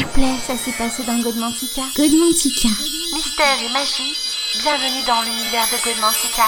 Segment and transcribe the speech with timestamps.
[0.00, 1.82] S'il vous plaît, ça s'est passé dans Godmantica.
[1.94, 2.68] Godmantica.
[3.14, 4.16] Mystère et magie,
[4.62, 6.44] bienvenue dans l'univers de Godmantica.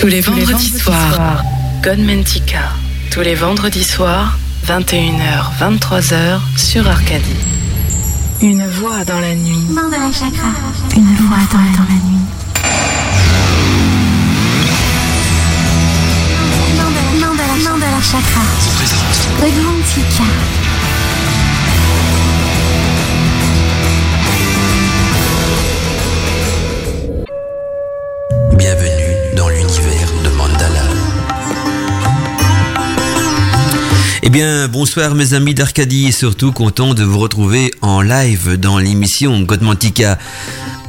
[0.00, 1.42] Tous les vendredis soirs,
[1.82, 2.70] Godmantica.
[3.10, 7.36] Tous les vendredis soirs, 21h, 23h sur Arcadie.
[8.40, 9.66] Une voix dans la nuit.
[9.68, 10.52] Mandala Chakra.
[10.96, 12.35] Une voix dans la nuit.
[18.12, 18.40] Chakra.
[28.52, 30.82] Bienvenue dans l'univers de Mandala.
[34.22, 38.78] Eh bien, bonsoir mes amis d'Arcadie et surtout content de vous retrouver en live dans
[38.78, 40.16] l'émission Godmantica.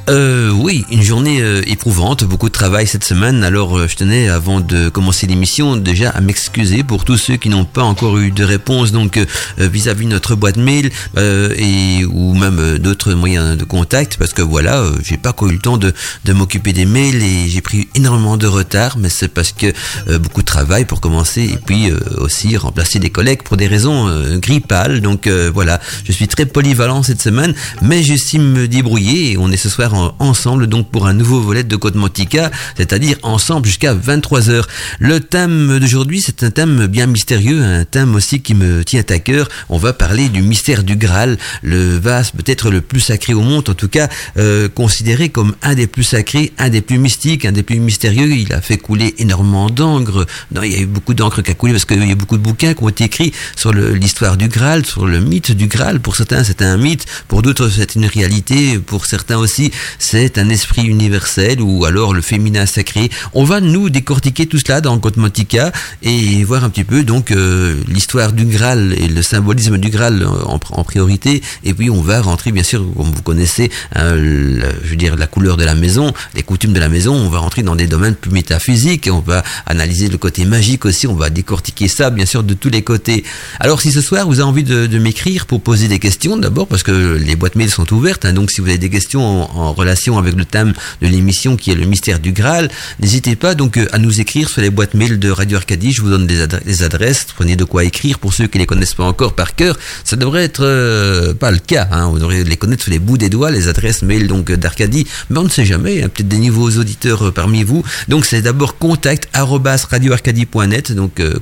[0.10, 3.44] Euh, oui, une journée euh, éprouvante, beaucoup de travail cette semaine.
[3.44, 7.50] Alors, euh, je tenais, avant de commencer l'émission, déjà à m'excuser pour tous ceux qui
[7.50, 9.26] n'ont pas encore eu de réponse, donc euh,
[9.58, 15.18] vis-à-vis notre boîte mail et ou même d'autres moyens de contact, parce que voilà, j'ai
[15.18, 15.94] pas eu le temps de,
[16.32, 19.74] m'occuper des mails et j'ai pris énormément de retard, mais c'est parce que
[20.18, 24.08] beaucoup de travail pour commencer et puis aussi remplacer des collègues pour des raisons
[24.40, 25.02] grippales.
[25.02, 29.58] Donc voilà, je suis très polyvalent cette semaine, mais j'estime me débrouiller et on est
[29.58, 34.64] ce soir ensemble donc pour un nouveau volet de Code Montica, c'est-à-dire ensemble jusqu'à 23h.
[35.00, 39.20] Le thème d'aujourd'hui, c'est un thème bien mystérieux, un thème aussi qui me tient à
[39.20, 39.48] cœur.
[39.70, 43.70] On va parler du mystère du Graal, le vase peut-être le plus sacré au monde,
[43.70, 47.52] en tout cas euh, considéré comme un des plus sacrés, un des plus mystiques, un
[47.52, 48.32] des plus mystérieux.
[48.32, 50.26] Il a fait couler énormément d'encre.
[50.52, 52.38] Non, il y a eu beaucoup d'encre qui a coulé parce qu'il y a beaucoup
[52.38, 56.00] de bouquins qui ont été écrits sur l'histoire du Graal, sur le mythe du Graal.
[56.00, 60.50] Pour certains, c'est un mythe, pour d'autres, c'est une réalité, pour certains aussi, c'est un
[60.50, 63.10] esprit universel ou alors le féminin sacré.
[63.34, 65.72] On va nous décortiquer tout cela dans Cosmotica
[66.02, 70.26] et voir un petit peu donc euh, l'histoire du Graal et le symbolisme du Graal
[70.26, 71.42] en, priorité.
[71.64, 75.28] Et puis on va rentrer bien sûr, comme vous connaissez, hein, je veux dire la
[75.28, 77.14] couleur de la maison, les coutumes de la maison.
[77.14, 79.10] On va rentrer dans des domaines plus métaphysiques.
[79.12, 81.08] On va analyser le côté magique aussi.
[81.08, 83.24] On va décortiquer ça bien sûr de tous les côtés.
[83.60, 86.82] Alors si ce soir vous avez envie de, m'écrire pour poser des questions d'abord parce
[86.84, 88.26] que les boîtes mail sont ouvertes.
[88.26, 89.22] hein, donc si vous avez des questions
[89.58, 93.56] en relation avec le thème de l'émission qui est le mystère du Graal, n'hésitez pas
[93.56, 95.92] donc euh, à nous écrire sur les boîtes mail de Radio Arcadie.
[95.94, 97.28] Je vous donne des, des adresses.
[97.36, 99.78] Prenez de quoi écrire pour ceux qui les connaissent pas encore par cœur.
[100.04, 101.88] Ça devrait être euh, pas le cas.
[101.92, 104.58] Hein, vous devrez les connaître sur les bouts des doigts, les adresses mail donc euh,
[104.58, 105.06] d'Arcadie.
[105.30, 106.04] Mais on ne sait jamais.
[106.04, 107.84] hein, Peut-être des nouveaux auditeurs parmi vous.
[108.08, 110.92] Donc c'est d'abord contact radioarcadie.net.
[110.92, 111.40] Donc euh,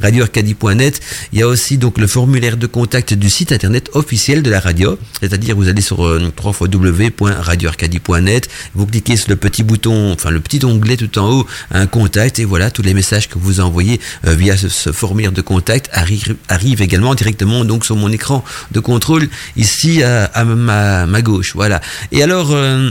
[0.00, 1.00] radioarcadie.net.
[1.32, 4.60] Il y a aussi donc le formulaire de contact du site internet officiel de la
[4.60, 4.98] radio.
[5.20, 6.30] C'est-à-dire vous allez sur euh,
[6.78, 8.48] www.radioarcadie.net.
[8.74, 12.38] Vous cliquez sur le petit bouton, enfin le petit onglet tout en haut, un contact
[12.38, 16.82] et voilà tous les messages que vous envoyez euh, via ce, formulaire de contact arrivent
[16.82, 21.52] également directement donc sur mon écran de contrôle ici à, ma gauche.
[21.54, 21.80] Voilà.
[22.12, 22.52] Et alors.
[22.52, 22.90] euh,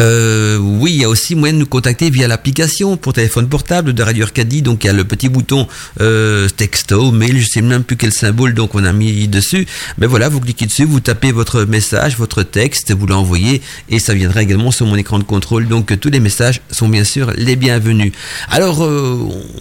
[0.00, 3.92] euh, oui, il y a aussi moyen de nous contacter via l'application pour téléphone portable
[3.92, 4.62] de Radio Arcadie.
[4.62, 5.66] Donc il y a le petit bouton
[6.00, 9.66] euh, texto, mail, je sais même plus quel symbole donc on a mis dessus.
[9.98, 13.60] Mais voilà, vous cliquez dessus, vous tapez votre message, votre texte, vous l'envoyez
[13.90, 15.68] et ça viendra également sur mon écran de contrôle.
[15.68, 18.12] Donc tous les messages sont bien sûr les bienvenus.
[18.48, 19.18] Alors euh,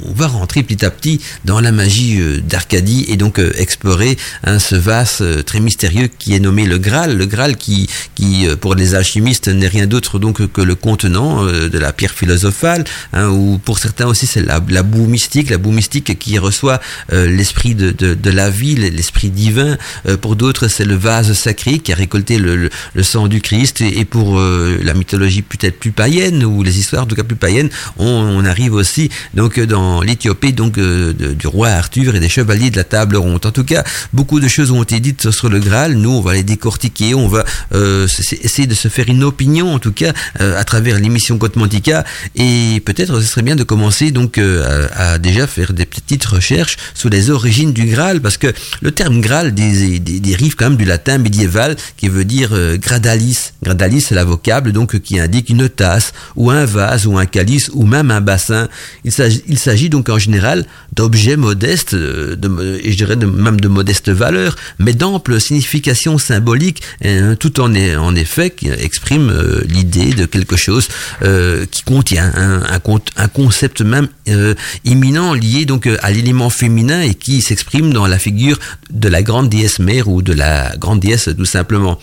[0.08, 5.24] on va rentrer petit à petit dans la magie d'Arcadie et donc explorer ce vase
[5.46, 7.18] très mystérieux qui est nommé le Graal.
[7.18, 11.70] Le Graal qui, qui pour les alchimistes n'est rien d'autre donc que le contenant euh,
[11.70, 15.72] de la pierre philosophale, hein, ou pour certains aussi c'est la, boue mystique, la boue
[15.72, 16.80] mystique qui reçoit
[17.12, 19.78] euh, l'esprit de, de, la vie, l'esprit divin.
[20.08, 23.82] Euh, pour d'autres c'est le vase sacré qui a récolté le, le, sang du Christ.
[23.82, 27.36] Et, pour euh, la mythologie peut-être plus païenne ou les histoires en tout cas plus
[27.36, 32.72] païennes, on, arrive aussi donc dans l'Éthiopie donc euh, du roi Arthur et des chevaliers
[32.72, 33.46] de la table ronde.
[33.46, 35.94] En tout cas, beaucoup de choses ont été dites sur le Graal.
[35.94, 38.08] Nous, on va les décortiquer, on va euh,
[38.44, 40.09] essayer de se faire une opinion en tout cas
[40.42, 42.04] euh, à travers l'émission Côte Mantica.
[42.36, 46.78] Et peut-être ce serait bien de commencer donc euh, à, déjà faire des petites recherches
[46.94, 48.48] sur les origines du Graal, parce que
[48.82, 52.78] le terme Graal dé- dé- dérive quand même du latin médiéval qui veut dire euh,
[52.78, 53.52] gradalis.
[53.64, 57.70] Gradalis, c'est la vocable donc qui indique une tasse ou un vase ou un calice
[57.74, 58.68] ou même un bassin.
[59.04, 59.12] Il
[59.60, 60.66] s'agit, donc en général
[60.96, 67.36] d'objets modestes, de, et je dirais même de modeste valeur, mais d'ample signification symbolique, hein,
[67.40, 69.32] tout en, en effet qui exprime
[69.68, 70.88] l'idée de quelque chose
[71.22, 74.56] euh, qui contient un, un, con- un concept même euh,
[74.86, 78.58] imminent lié donc euh, à l'élément féminin et qui s'exprime dans la figure
[78.90, 82.00] de la grande déesse mère ou de la grande déesse tout simplement.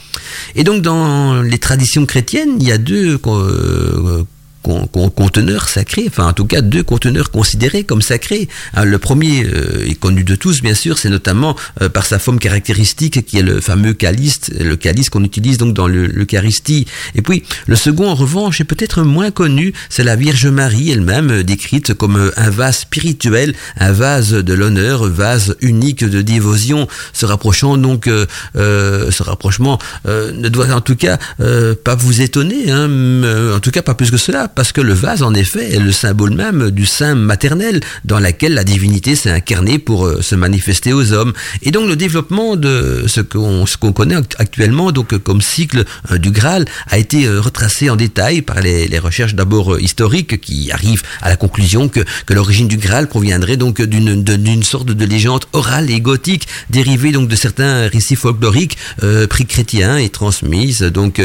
[0.54, 3.18] Et donc dans les traditions chrétiennes, il y a deux
[5.14, 8.48] conteneurs sacrés, enfin en tout cas deux conteneurs considérés comme sacrés.
[8.74, 9.46] Hein, le premier
[9.86, 11.56] est connu de tous, bien sûr, c'est notamment
[11.92, 15.88] par sa forme caractéristique qui est le fameux calice, le calice qu'on utilise donc dans
[15.88, 16.86] l'Eucharistie.
[17.14, 21.42] Et puis le second, en revanche, est peut-être moins connu, c'est la Vierge Marie elle-même
[21.42, 27.76] décrite comme un vase spirituel, un vase de l'honneur, vase unique de dévotion, se rapprochant
[27.76, 28.08] donc,
[28.54, 31.18] ce rapprochement ne doit en tout cas
[31.84, 32.88] pas vous étonner, hein,
[33.54, 35.92] en tout cas pas plus que cela, parce que le vase, en effet, est le
[35.92, 40.94] symbole même du sein maternel dans laquelle la divinité s'est incarnée pour euh, se manifester
[40.94, 41.34] aux hommes.
[41.62, 46.64] Et donc le développement de ce qu'on connaît actuellement, donc comme cycle euh, du Graal,
[46.88, 51.36] a été euh, retracé en détail par les, recherches d'abord historiques qui arrivent à la
[51.36, 52.00] conclusion que,
[52.30, 57.36] l'origine du Graal proviendrait donc d'une sorte de légende orale et gothique dérivée donc de
[57.36, 58.78] certains récits folkloriques
[59.28, 61.20] pris chrétiens et transmises donc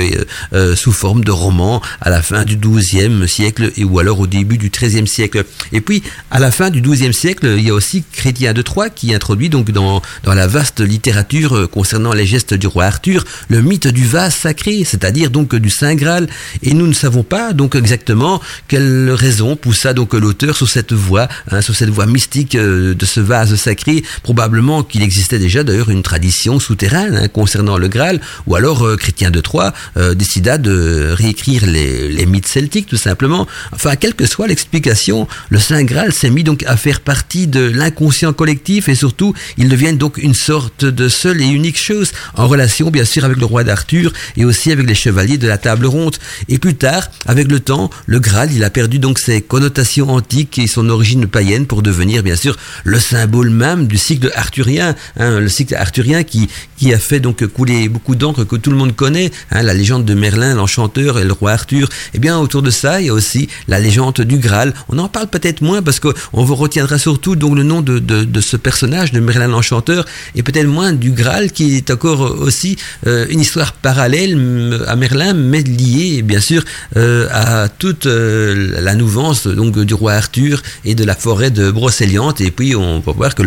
[0.75, 4.57] sous forme de romans à la fin du XIIe siècle et ou alors au début
[4.57, 5.45] du XIIIe siècle.
[5.71, 8.89] Et puis à la fin du XIIe siècle, il y a aussi Chrétien de Troyes
[8.89, 13.23] qui introduit donc dans, dans la vaste littérature euh, concernant les gestes du roi Arthur
[13.50, 16.27] le mythe du vase sacré, c'est-à-dire donc du Saint Graal.
[16.63, 21.27] Et nous ne savons pas donc exactement quelle raison poussa donc l'auteur sur cette voie,
[21.51, 24.03] hein, cette voie mystique euh, de ce vase sacré.
[24.24, 28.95] Probablement qu'il existait déjà d'ailleurs une tradition souterraine hein, concernant le Graal, ou alors euh,
[28.95, 29.74] Chrétien de Troyes
[30.15, 33.48] décida de réécrire les, les, mythes celtiques tout simplement.
[33.71, 37.62] Enfin, quelle que soit l'explication, le Saint Graal s'est mis donc à faire partie de
[37.62, 42.48] l'inconscient collectif et surtout, il devient donc une sorte de seule et unique chose en
[42.48, 45.86] relation bien sûr avec le roi d'Arthur et aussi avec les chevaliers de la table
[45.86, 46.15] ronde.
[46.50, 50.59] Et plus tard, avec le temps, le Graal, il a perdu donc ses connotations antiques
[50.59, 55.39] et son origine païenne pour devenir bien sûr le symbole même du cycle arthurien, hein,
[55.39, 58.95] le cycle arthurien qui, qui a fait donc couler beaucoup d'encre que tout le monde
[58.95, 61.89] connaît, hein, la légende de Merlin, l'enchanteur et le roi Arthur.
[62.13, 64.73] Eh bien, autour de ça, il y a aussi la légende du Graal.
[64.89, 68.41] On en parle peut-être moins parce qu'on vous retiendra surtout donc le nom de, de,
[68.41, 70.05] ce personnage de Merlin l'enchanteur
[70.35, 72.77] et peut-être moins du Graal qui est encore aussi
[73.07, 76.63] euh, une histoire parallèle euh, à Merlin mais liée bien sûr
[76.97, 82.41] euh, à toute la nouvance donc du roi Arthur et de la forêt de Brocéliande
[82.41, 83.43] et puis on peut voir que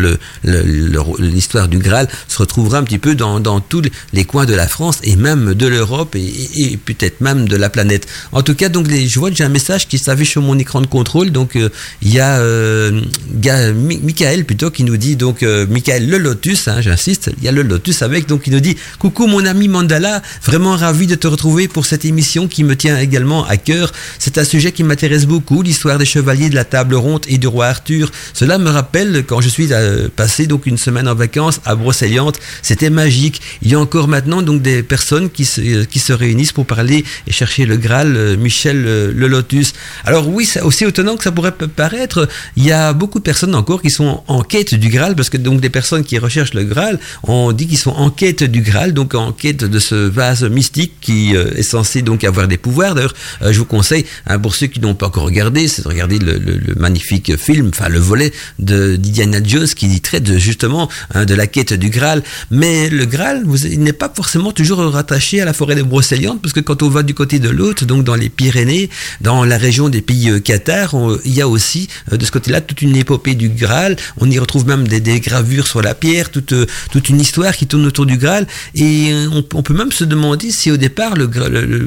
[1.19, 3.83] l'histoire du Graal se retrouvera un petit peu dans, dans tous
[4.13, 7.69] les coins de la France et même de l'Europe et, et peut-être même de la
[7.69, 8.07] planète.
[8.31, 10.81] En tout cas, donc les, je vois j'ai un message qui s'affiche sur mon écran
[10.81, 11.31] de contrôle.
[11.31, 11.69] Donc euh,
[12.01, 13.01] il y a euh,
[14.03, 17.51] Michael plutôt qui nous dit donc euh, Michael le Lotus, hein, j'insiste, il y a
[17.51, 21.27] le Lotus avec donc il nous dit coucou mon ami Mandala, vraiment ravi de te
[21.27, 23.91] retrouver pour cette émission qui me tient également à cœur.
[24.19, 27.47] C'est un sujet qui m'intéresse beaucoup, l'histoire des chevaliers de la table ronde et du
[27.47, 28.11] roi Arthur.
[28.33, 29.69] Cela me rappelle quand je suis
[30.15, 33.41] passé donc une semaine en vacances à Brocéliande, c'était magique.
[33.61, 37.03] Il y a encore maintenant donc des personnes qui se, qui se réunissent pour parler
[37.27, 39.73] et chercher le Graal, Michel euh, le Lotus.
[40.05, 43.81] Alors oui, aussi étonnant que ça pourrait paraître, il y a beaucoup de personnes encore
[43.81, 46.99] qui sont en quête du Graal, parce que donc des personnes qui recherchent le Graal,
[47.23, 50.93] on dit qu'ils sont en quête du Graal, donc en quête de ce vase mystique
[51.01, 52.95] qui euh, est censé donc avoir des pouvoirs.
[52.95, 56.19] D'ailleurs, je vous conseille, hein, pour ceux qui n'ont pas encore regardé, c'est de regarder
[56.19, 56.35] le,
[56.77, 61.73] magnifique film, enfin le volet de d'Indiana Jones qui traite justement hein, de la quête
[61.73, 62.23] du Graal.
[62.51, 66.41] Mais le Graal, vous, il n'est pas forcément toujours rattaché à la forêt de Brocéliande,
[66.41, 68.89] parce que quand on va du côté de l'autre, donc dans les Pyrénées,
[69.21, 70.95] dans la région des pays euh, Qatar,
[71.25, 73.95] il y a aussi euh, de ce côté-là toute une épopée du Graal.
[74.17, 77.67] On y retrouve même des, gravures sur la pierre, toute, euh, toute une histoire qui
[77.67, 78.47] tourne autour du Graal.
[78.75, 81.29] Et on, peut même se demander si au départ, le,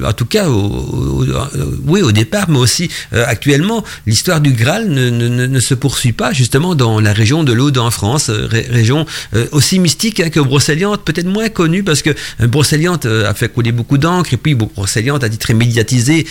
[0.04, 5.75] en tout cas, oui, au départ, mais aussi actuellement, l'histoire du Graal ne, ne, se
[5.75, 9.06] poursuit pas justement dans la région de l'Aude en France, ré, région
[9.52, 13.99] aussi mystique hein, que Brocéliande, peut-être moins connue parce que Brocéliande a fait couler beaucoup
[13.99, 16.26] d'encre et puis Brocéliande a été très médiatisée,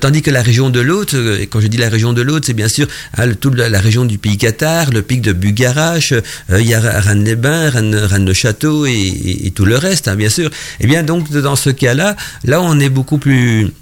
[0.00, 2.54] tandis que la région de l'Aude, et quand je dis la région de l'Aude, c'est
[2.54, 6.60] bien sûr hein, toute la, la, région du pays Qatar, le pic de Bugarache, euh,
[6.60, 10.50] il y a Rennes-les-Bains, Rennes-le-Château et, tout le reste, hein, bien sûr.
[10.80, 13.72] Et bien donc dans ce cas-là, là on est beaucoup plus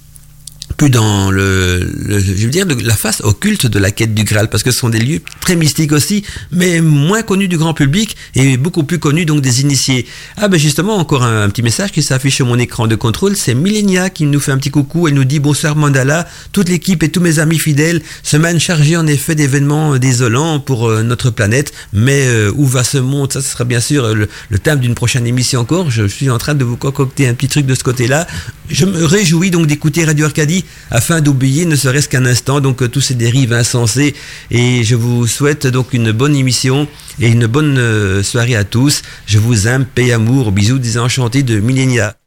[0.80, 4.62] plus dans le, je veux dire la face occulte de la quête du Graal parce
[4.62, 8.56] que ce sont des lieux très mystiques aussi mais moins connus du grand public et
[8.56, 10.06] beaucoup plus connus donc des initiés.
[10.38, 13.52] Ah ben justement encore un, petit message qui s'affiche sur mon écran de contrôle c'est
[13.52, 15.06] Millenia qui nous fait un petit coucou.
[15.06, 19.06] Elle nous dit bonsoir Mandala toute l'équipe et tous mes amis fidèles semaine chargée en
[19.06, 23.30] effet d'événements désolants pour euh, notre planète mais euh, où va ce monde?
[23.34, 25.90] Ça ce sera bien sûr le, le thème d'une prochaine émission encore.
[25.90, 28.26] Je suis en train de vous concocter un petit truc de ce côté là
[28.70, 33.00] je me réjouis donc d'écouter Radio Arcadie afin d'oublier ne serait-ce qu'un instant donc tous
[33.00, 34.14] ces dérives insensées
[34.50, 36.88] et je vous souhaite donc une bonne émission
[37.20, 39.02] et une bonne euh, soirée à tous.
[39.26, 42.19] Je vous aime, paix, amour, bisous des enchantés de Millenia.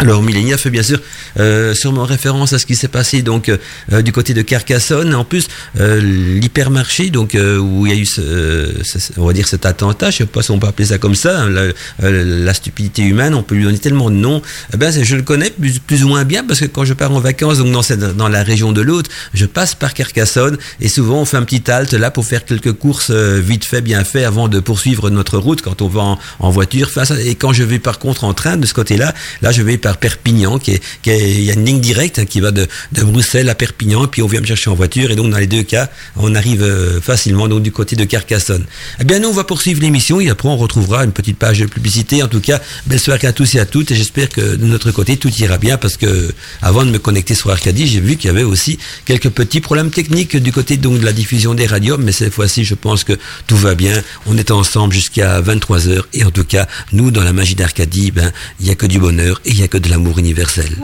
[0.00, 1.00] Alors Millénia fait bien sûr
[1.38, 3.48] euh, sûrement référence à ce qui s'est passé donc
[3.92, 5.14] euh, du côté de Carcassonne.
[5.14, 5.46] En plus,
[5.78, 9.66] euh, l'hypermarché donc euh, où il y a eu ce, ce- on va dire cet
[9.66, 11.60] attentat, je sais pas si on peut appeler ça comme ça, hein, la,
[12.02, 14.42] euh, la stupidité humaine, on peut lui donner tellement de noms.
[14.72, 15.50] Eh ben je le connais
[15.86, 18.28] plus, ou moins bien parce que quand je pars en vacances donc dans cette, dans
[18.28, 21.92] la région de l'autre, je passe par Carcassonne et souvent on fait un petit halte
[21.92, 25.62] là pour faire quelques courses euh, vite fait, bien fait avant de poursuivre notre route
[25.62, 26.90] quand on va en, en voiture.
[26.90, 29.78] Ça- et quand je vais par contre en train de ce côté-là, là je vais
[29.84, 33.02] par Perpignan, qui est, il y a une ligne directe hein, qui va de, de
[33.02, 35.62] Bruxelles à Perpignan, puis on vient me chercher en voiture, et donc dans les deux
[35.62, 38.64] cas, on arrive euh, facilement donc du côté de Carcassonne.
[38.98, 41.66] Eh bien nous, on va poursuivre l'émission, et après on retrouvera une petite page de
[41.66, 42.22] publicité.
[42.22, 44.90] En tout cas, belle soirée à tous et à toutes, et j'espère que de notre
[44.90, 48.28] côté, tout ira bien, parce que avant de me connecter sur Arcadie, j'ai vu qu'il
[48.28, 51.98] y avait aussi quelques petits problèmes techniques du côté donc de la diffusion des radios,
[51.98, 53.12] mais cette fois-ci, je pense que
[53.46, 54.02] tout va bien.
[54.24, 58.32] On est ensemble jusqu'à 23h, et en tout cas, nous, dans la magie d'Arcadie, ben,
[58.60, 60.76] il y a que du bonheur, et il y a que de l'amour universel.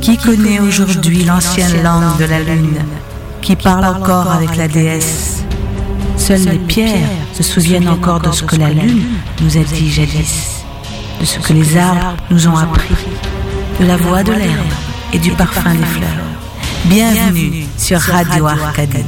[0.00, 2.78] Qui connaît aujourd'hui l'ancienne langue de la lune
[3.40, 5.44] Qui parle encore avec la déesse?
[6.16, 9.04] Seules les pierres se souviennent encore de ce que la lune
[9.40, 10.64] nous a dit jadis,
[11.20, 12.94] de ce que les arbres nous ont appris,
[13.80, 14.72] de la voix de l'herbe
[15.12, 16.08] et du parfum des fleurs.
[16.86, 19.04] Bienvenue sur Radio Arcadie.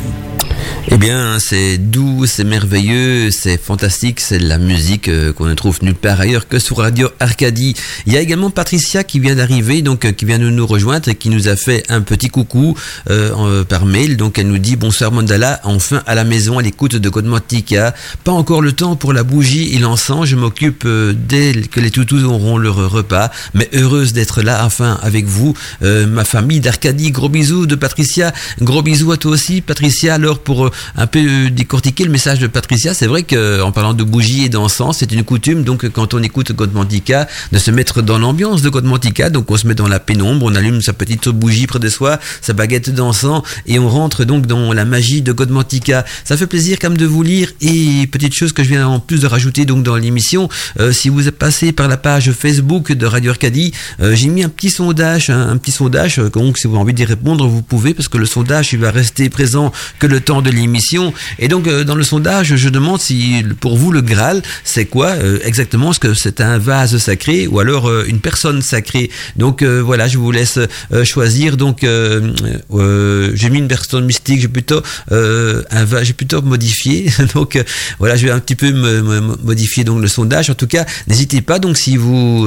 [0.89, 5.79] Eh bien, c'est doux, c'est merveilleux, c'est fantastique, c'est la musique euh, qu'on ne trouve
[5.83, 7.75] nulle part ailleurs que sur Radio Arcadie.
[8.07, 11.09] Il y a également Patricia qui vient d'arriver, donc euh, qui vient de nous rejoindre
[11.09, 12.77] et qui nous a fait un petit coucou
[13.09, 14.19] euh, par mail.
[14.19, 17.95] Donc elle nous dit bonsoir Mandala, enfin à la maison à l'écoute de Godmantica.
[18.23, 20.27] Pas encore le temps pour la bougie et l'encens.
[20.27, 25.25] Je m'occupe dès que les toutous auront leur repas, mais heureuse d'être là enfin avec
[25.25, 27.11] vous, ma famille d'Arcadie.
[27.11, 30.15] Gros bisous de Patricia, gros bisous à toi aussi Patricia.
[30.15, 33.73] Alors pour euh, un peu euh, décortiquer le message de Patricia, c'est vrai que en
[33.73, 37.71] parlant de bougie et d'encens, c'est une coutume donc quand on écoute Godmantica de se
[37.71, 39.31] mettre dans l'ambiance de Godmantica.
[39.31, 42.19] Donc on se met dans la pénombre, on allume sa petite bougie près de soi,
[42.41, 46.05] sa baguette d'encens et on rentre donc dans la magie de Godmantica.
[46.25, 49.21] Ça fait plaisir comme de vous lire et petite chose que je viens en plus
[49.21, 50.49] de rajouter donc dans l'émission,
[50.81, 54.49] euh, si vous passé par la page Facebook de Radio Arcadie, euh, j'ai mis un
[54.49, 56.19] petit sondage, un, un petit sondage.
[56.19, 58.79] euh, Donc si vous avez envie d'y répondre, vous pouvez parce que le sondage il
[58.79, 61.13] va rester présent que le temps de l'émission.
[61.41, 65.09] Et donc euh, dans le sondage, je demande si pour vous le Graal c'est quoi
[65.09, 65.91] euh, exactement?
[65.91, 69.11] Est-ce que c'est un vase sacré ou alors euh, une personne sacrée?
[69.37, 70.59] Donc voilà, je vous laisse
[71.05, 71.57] choisir.
[71.57, 77.11] Donc j'ai mis une personne mystique, j'ai plutôt un vase, j'ai plutôt modifié.
[77.35, 77.63] donc
[77.99, 80.51] voilà, je vais un petit peu me, me- modifier donc le sondage.
[80.51, 82.47] En tout cas, n'hésitez pas donc si vous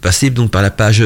[0.00, 1.04] passez donc par la page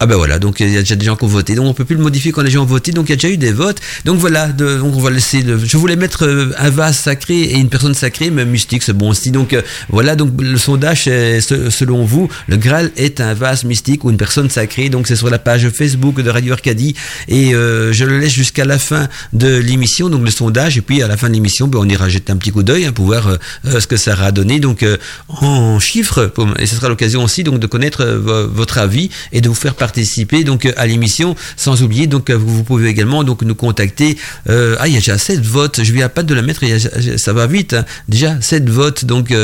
[0.00, 1.74] ah ben voilà, donc il y a déjà des gens qui ont voté, donc on
[1.74, 3.36] peut plus le modifier quand les gens ont voté, donc il y a déjà eu
[3.36, 3.78] des votes.
[4.06, 5.42] Donc voilà, donc on va laisser.
[5.42, 8.92] le- je voulais mettre euh, un vase sacré et une personne sacrée, mais mystique, c'est
[8.94, 9.30] bon aussi.
[9.30, 14.10] Donc euh, voilà, donc le sondage, selon vous, le Graal est un vase mystique ou
[14.10, 14.88] une personne sacrée.
[14.88, 16.94] Donc c'est sur la page Facebook de Radio Arcadie
[17.28, 20.78] et euh, je le laisse jusqu'à la fin de l'émission, donc le sondage.
[20.78, 22.86] Et puis à la fin de l'émission, ben, on ira jeter un petit coup d'œil
[22.86, 24.60] hein, pour voir euh, ce que ça aura donné.
[24.60, 24.84] Donc
[25.28, 29.48] en chiffres, et ce sera l'occasion aussi donc de connaître vo- votre avis et de
[29.48, 31.34] vous faire participer donc euh, à l'émission.
[31.56, 34.16] Sans oublier donc euh, vous, pouvez également donc nous contacter.
[34.48, 35.80] Euh, ah il y a déjà 7 votes.
[35.82, 36.62] Je viens pas de le mettre.
[37.16, 37.74] ça va vite.
[37.74, 37.84] hein.
[38.08, 39.34] Déjà 7 votes donc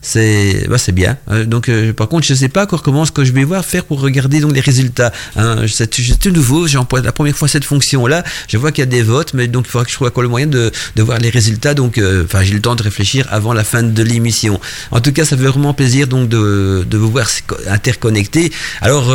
[0.00, 1.16] c'est bah, c'est bien.
[1.30, 4.00] Euh, donc par contre je sais pas encore comment que je vais voir faire pour
[4.00, 5.12] regarder donc les résultats.
[5.36, 5.56] Hein.
[5.68, 6.66] C'est tout nouveau.
[6.66, 8.24] J'emploie la première fois cette fonction là.
[8.48, 10.22] Je vois qu'il y a des votes, mais donc il faudra que je trouve quoi
[10.22, 11.74] le moyen de, de voir les résultats.
[11.74, 14.58] Donc enfin j'ai le temps de réfléchir avant la fin de l'émission.
[14.90, 17.28] En tout cas ça fait vraiment plaisir donc de, de vous voir
[17.68, 18.50] interconnectés.
[18.80, 19.12] Alors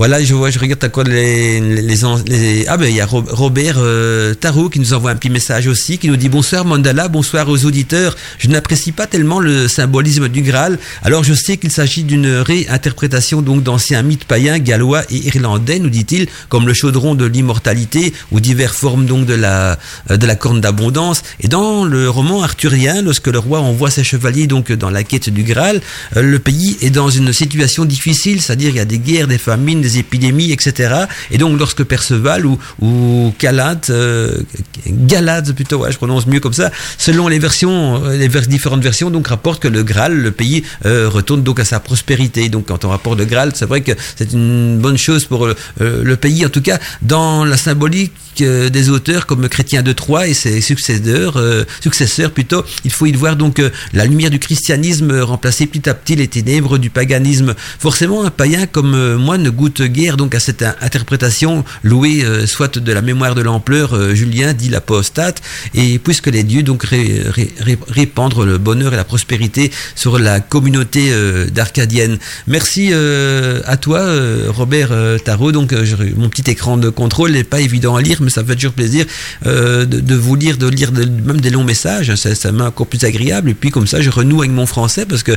[0.00, 1.94] voilà, je vois, je regarde quoi les, les, les,
[2.26, 5.28] les- ah ben il y a Ro- Robert euh, Tarot qui nous envoie un petit
[5.28, 8.16] message aussi, qui nous dit bonsoir Mandala, bonsoir aux auditeurs.
[8.38, 10.78] Je n'apprécie pas tellement le symbolisme du Graal.
[11.02, 15.90] Alors je sais qu'il s'agit d'une réinterprétation donc d'anciens mythes païens gallois et irlandais, nous
[15.90, 19.78] dit-il, comme le chaudron de l'immortalité ou diverses formes donc de la
[20.10, 21.20] euh, de la corne d'abondance.
[21.40, 25.28] Et dans le roman arthurien, lorsque le roi envoie ses chevaliers donc dans la quête
[25.28, 25.82] du Graal,
[26.16, 29.36] euh, le pays est dans une situation difficile, c'est-à-dire il y a des guerres, des
[29.36, 31.06] famines, épidémies, etc.
[31.30, 34.42] Et donc lorsque Perceval ou, ou Galad, euh,
[34.86, 39.28] Galad plutôt, je prononce mieux comme ça, selon les versions, euh, les différentes versions, donc
[39.28, 42.48] rapporte que le Graal, le pays euh, retourne donc à sa prospérité.
[42.48, 45.54] Donc quand on rapporte le Graal, c'est vrai que c'est une bonne chose pour euh,
[45.80, 50.34] le pays, en tout cas dans la symbolique des auteurs comme Chrétien de Troyes et
[50.34, 51.38] ses successeurs,
[51.82, 53.60] successeurs plutôt, il faut y voir donc
[53.92, 57.54] la lumière du christianisme remplacer petit à petit les ténèbres du paganisme.
[57.78, 62.92] Forcément, un païen comme moi ne goûte guerre donc à cette interprétation louée soit de
[62.92, 65.42] la mémoire de l'empereur Julien dit l'apostate
[65.74, 71.12] et puisque les dieux donc répandre le bonheur et la prospérité sur la communauté
[71.52, 72.18] d'Arcadienne.
[72.46, 74.04] Merci à toi
[74.48, 74.90] Robert
[75.24, 75.52] Tarot.
[75.52, 75.74] Donc
[76.16, 79.06] mon petit écran de contrôle n'est pas évident à lire mais ça fait toujours plaisir
[79.44, 82.14] de, vous lire de lire même des longs messages.
[82.14, 83.50] Ça, ça encore plus agréable.
[83.50, 85.32] Et puis comme ça je renoue avec mon français parce que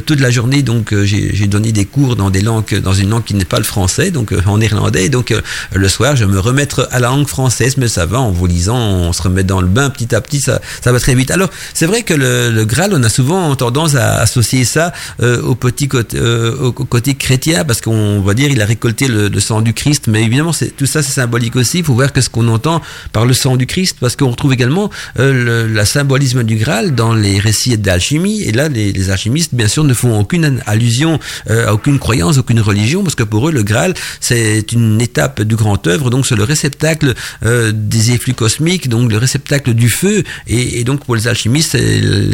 [0.00, 3.34] toute la journée donc j'ai donné des cours dans des langues, dans une langue qui
[3.34, 5.06] n'est pas français, donc euh, en néerlandais.
[5.06, 5.40] Et donc euh,
[5.72, 8.76] le soir, je me remettre à la langue française, mais ça va en vous lisant,
[8.76, 11.30] on se remet dans le bain petit à petit, ça, ça va très vite.
[11.30, 15.54] Alors c'est vrai que le, Graal, on a souvent tendance à associer ça euh, au
[15.54, 19.74] petit côté, au côté chrétien, parce qu'on va dire il a récolté le, sang du
[19.74, 21.78] Christ, mais évidemment c'est tout ça c'est symbolique aussi.
[21.78, 22.80] Il faut voir que ce qu'on entend
[23.12, 27.14] par le sang du Christ, parce qu'on retrouve également le la symbolisme du Graal dans
[27.14, 28.42] les récits d'alchimie.
[28.42, 32.60] Et là, les, les, alchimistes, bien sûr, ne font aucune allusion à aucune croyance, aucune
[32.60, 36.36] religion, parce que pour eux, le Graal, c'est une étape du grand œuvre, donc c'est
[36.36, 41.28] le réceptacle euh, des effluves cosmiques, donc le réceptacle du feu, et, donc pour les
[41.28, 41.76] alchimistes,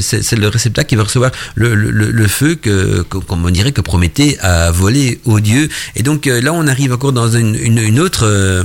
[0.01, 4.71] c'est le réceptacle qui va recevoir le, feu que, comme on dirait, que Prométhée a
[4.71, 5.69] volé aux dieux.
[5.97, 8.65] Et donc euh, là, on arrive encore dans une, autre...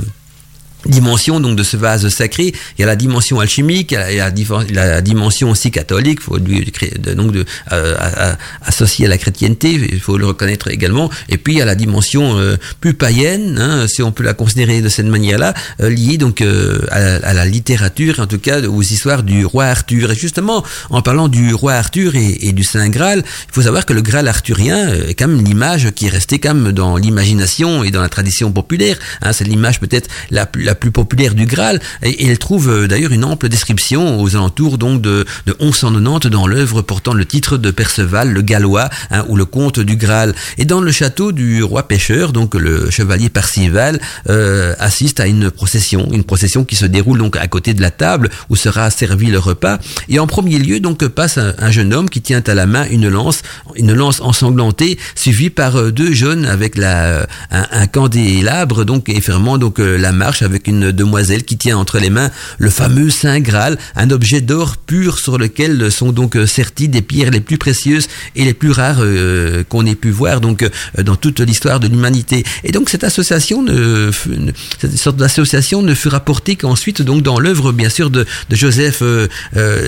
[0.86, 2.54] Dimension donc de ce vase sacré.
[2.78, 4.30] Il y a la dimension alchimique, il y a
[4.70, 10.26] la, dimension aussi catholique, faut donc de euh, associer à la chrétienté, il faut le
[10.26, 11.10] reconnaître également.
[11.28, 14.34] Et puis il y a la dimension euh, plus païenne, hein, si on peut la
[14.34, 19.24] considérer de cette manière-là, euh, liée donc à, la littérature, en tout cas aux histoires
[19.24, 20.12] du roi Arthur.
[20.12, 23.84] Et justement, en parlant du roi Arthur et, et du Saint Graal, il faut savoir
[23.84, 27.82] que le Graal arthurien est quand même l'image qui est restée quand même dans l'imagination
[27.82, 28.96] et dans la tradition populaire.
[29.22, 32.86] Hein, c'est l'image peut-être la plus la plus populaire du Graal, et, elle trouve euh,
[32.86, 37.56] d'ailleurs une ample description aux alentours donc de, de 1190 dans l'œuvre portant le titre
[37.56, 40.34] de Perceval le Gallois, hein, ou le comte du Graal.
[40.58, 45.50] Et dans le château du roi pêcheur, donc le chevalier Percival euh, assiste à une
[45.50, 49.26] procession, une procession qui se déroule donc à côté de la table où sera servi
[49.26, 49.78] le repas.
[50.08, 53.08] Et en premier lieu donc passe un, jeune homme qui tient à la main une
[53.08, 53.42] lance,
[53.76, 59.20] une lance ensanglantée, suivi par euh, deux jeunes avec la un, un candélabre donc et
[59.20, 63.40] fermant donc la marche avec une demoiselle qui tient entre les mains le fameux Saint
[63.40, 67.58] Graal, un objet d'or pur sur lequel sont donc euh, serties des pierres les plus
[67.58, 71.80] précieuses et les plus rares euh, qu'on ait pu voir donc euh, dans toute l'histoire
[71.80, 72.44] de l'humanité.
[72.64, 74.10] Et donc cette association, ne,
[74.78, 79.28] cette sorte d'association ne fut rapportée qu'ensuite donc dans l'œuvre bien sûr de, Joseph euh,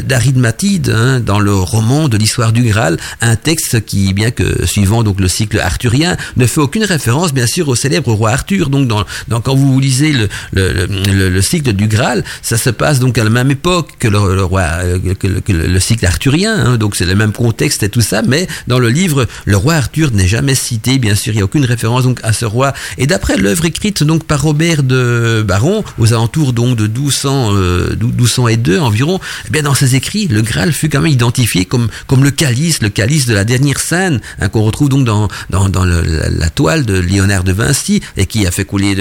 [0.03, 5.03] d'Arimathide, hein, dans le roman de l'histoire du Graal, un texte qui, bien que suivant
[5.03, 8.71] donc le cycle arthurien, ne fait aucune référence bien sûr au célèbre roi Arthur.
[8.71, 9.05] Donc dans,
[9.41, 10.29] quand vous lisez le,
[10.61, 14.63] le, cycle du Graal, ça se passe donc à la même époque que le, roi,
[14.63, 18.47] euh, que, le cycle arthurien, hein, donc c'est le même contexte et tout ça, mais
[18.67, 21.65] dans le livre, le roi Arthur n'est jamais cité, bien sûr, il n'y a aucune
[21.65, 22.73] référence donc à ce roi.
[22.99, 27.97] Et d'après l'œuvre écrite donc par Robert de Baron, aux alentours donc de 1200, euh,
[28.01, 32.25] 1202 environ, eh bien dans ses écrits, le Graal fut quand même identifié comme, comme
[32.25, 36.51] le calice, le calice de la dernière scène, hein, qu'on retrouve donc dans, dans, la,
[36.51, 38.97] toile de Léonard de Vinci, et qui a fait couler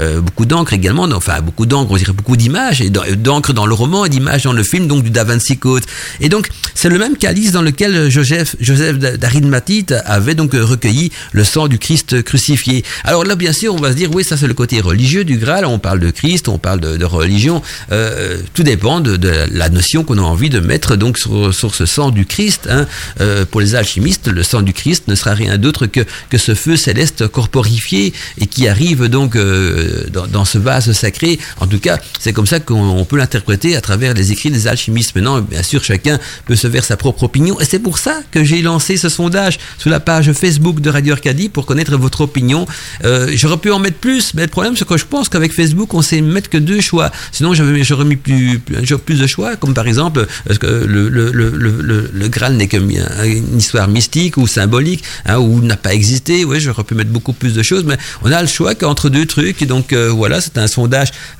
[0.00, 3.74] euh, beaucoup d'encre également enfin beaucoup d'encre, on dirait beaucoup d'images, et d'encre dans le
[3.74, 5.24] roman et d'images dans le film, donc du Da
[5.58, 5.82] Code.
[6.20, 11.44] Et donc, c'est le même calice dans lequel Joseph, Joseph d'Arimathite avait donc recueilli le
[11.44, 12.84] sang du Christ crucifié.
[13.04, 15.38] Alors là, bien sûr, on va se dire, oui, ça c'est le côté religieux du
[15.38, 19.18] Graal, on parle de Christ, on parle de, religion, euh, tout dépend de,
[19.50, 22.68] la notion qu'on a envie de mettre donc sur, sur ce sang du Christ.
[22.70, 22.86] Hein.
[23.20, 26.54] Euh, pour les alchimistes, le sang du Christ ne sera rien d'autre que, que ce
[26.54, 31.38] feu céleste corporifié et qui arrive donc euh, dans ce vase sacré.
[31.60, 35.14] En tout cas, c'est comme ça qu'on peut l'interpréter à travers les écrits des alchimistes.
[35.14, 37.60] Maintenant, bien sûr, chacun peut se faire sa propre opinion.
[37.60, 41.14] Et c'est pour ça que j'ai lancé ce sondage sur la page Facebook de Radio
[41.14, 42.66] Arcadie pour connaître votre opinion.
[43.04, 45.94] Euh, j'aurais pu en mettre plus, mais le problème, c'est que je pense qu'avec Facebook,
[45.94, 47.10] on sait mettre que deux choix.
[47.32, 51.50] Sinon, j'aurais mis plus, plus, de choix, comme par exemple, parce que le, le, le,
[51.50, 52.92] le, le Graal n'est qu'une
[53.56, 56.44] histoire mystique ou symbolique, hein, ou n'a pas existé.
[56.44, 59.26] Oui, j'aurais pu mettre beaucoup plus de choses, mais on a le choix qu'entre deux
[59.26, 59.64] trucs.
[59.64, 60.81] Donc, euh, voilà, c'est un sondage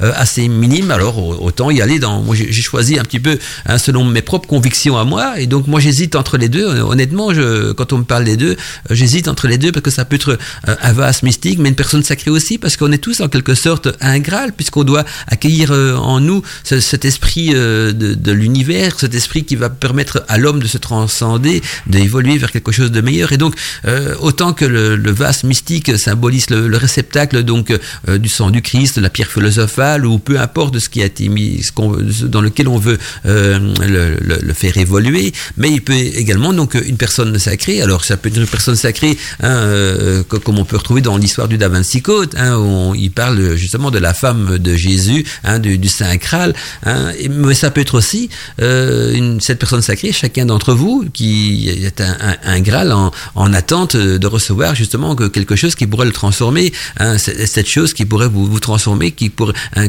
[0.01, 0.91] euh, assez minime.
[0.91, 2.23] Alors autant y aller dans.
[2.23, 5.39] Moi, j'ai choisi un petit peu hein, selon mes propres convictions à moi.
[5.39, 6.67] Et donc moi, j'hésite entre les deux.
[6.81, 8.57] Honnêtement, je, quand on me parle des deux, euh,
[8.95, 11.75] j'hésite entre les deux parce que ça peut être euh, un vase mystique, mais une
[11.75, 15.73] personne sacrée aussi, parce qu'on est tous en quelque sorte un Graal, puisqu'on doit accueillir
[15.73, 20.79] en nous cet esprit de, l'univers, cet esprit qui va permettre à l'homme de se
[20.79, 23.33] transcender, d'évoluer vers quelque chose de meilleur.
[23.33, 23.55] Et donc,
[24.21, 27.73] autant que le, vase mystique symbolise le réceptacle donc
[28.09, 31.61] du sang du Christ, la pierre philosophale ou peu importe ce qui a été mis,
[32.25, 37.39] dans lequel on veut euh, le, faire évoluer, mais il peut également donc une personne
[37.39, 37.81] sacrée.
[37.81, 41.49] Alors ça peut être une personne sacrée, hein, euh, comme on peut retrouver dans l'histoire
[41.49, 42.03] du Da Vinci
[42.37, 46.55] hein, où il parle justement de la femme de Jésus, hein, du, du, Saint Graal.
[46.85, 48.29] Mais ça peut être aussi
[48.61, 53.97] euh, cette personne sacrée, chacun d'entre vous, qui est un, un, Graal en, en, attente
[53.97, 56.73] de recevoir justement que quelque chose qui pourrait le transformer,
[57.17, 59.13] cette chose qui pourrait vous transformer,
[59.77, 59.89] hein,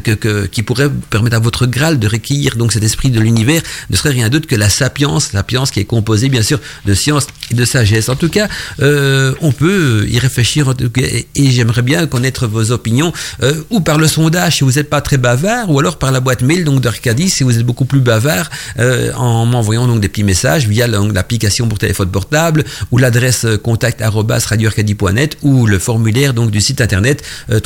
[0.52, 4.12] qui pourrait permettre à votre Graal de recueillir donc cet esprit de l'univers, ne serait
[4.12, 7.66] rien d'autre que la sapience, sapience qui est composée bien sûr de science et de
[7.66, 8.10] sagesse.
[8.10, 8.48] En tout cas,
[8.82, 13.14] euh, on peut y réfléchir et, j'aimerais bien connaître vos opinions.
[13.42, 16.20] Euh, ou par le sondage si vous n'êtes pas très bavard ou alors par la
[16.20, 20.10] boîte mail donc d'Arcadie si vous êtes beaucoup plus bavard euh, en m'envoyant donc des
[20.10, 26.52] petits messages via l'application pour téléphone portable ou l'adresse contact radioarcadie.net ou le formulaire donc
[26.52, 27.60] du site internet euh,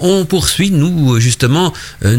[0.00, 1.72] on poursuit nous justement
[2.04, 2.16] euh,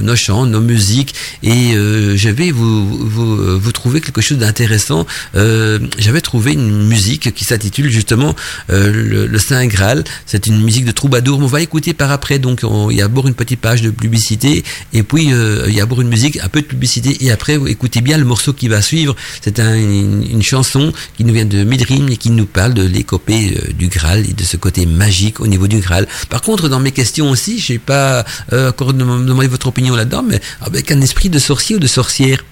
[0.00, 5.06] nos, chants, nos musiques et euh, je vais vous, vous, trouver quelque chose d'intéressant.
[5.34, 8.34] Euh, J'avais trouvé une musique qui s'intitule justement
[8.68, 10.04] le, Saint Graal.
[10.26, 11.38] C'est une musique de troubadour.
[11.40, 12.38] On va écouter par après.
[12.38, 15.78] Donc on, il y a d'abord une petite page de publicité et puis il y
[15.78, 18.52] a d'abord une musique, un peu de publicité et après vous écoutez bien le morceau
[18.52, 19.14] qui va suivre.
[19.40, 22.84] C'est un, une, une, chanson qui nous vient de Midrim et qui nous parle de
[22.84, 26.06] l'épopée du Graal et de ce côté magique au niveau du Graal.
[26.28, 30.40] Par contre dans mes questions aussi, je n'ai pas euh, demandé votre opinion là-dedans, mais
[30.60, 32.44] avec un esprit de sorcier ou de sorcière.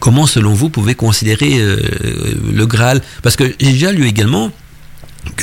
[0.00, 1.76] Comment, selon vous, pouvez considérer euh,
[2.52, 3.00] le Graal?
[3.22, 4.50] Parce que j'ai déjà lu également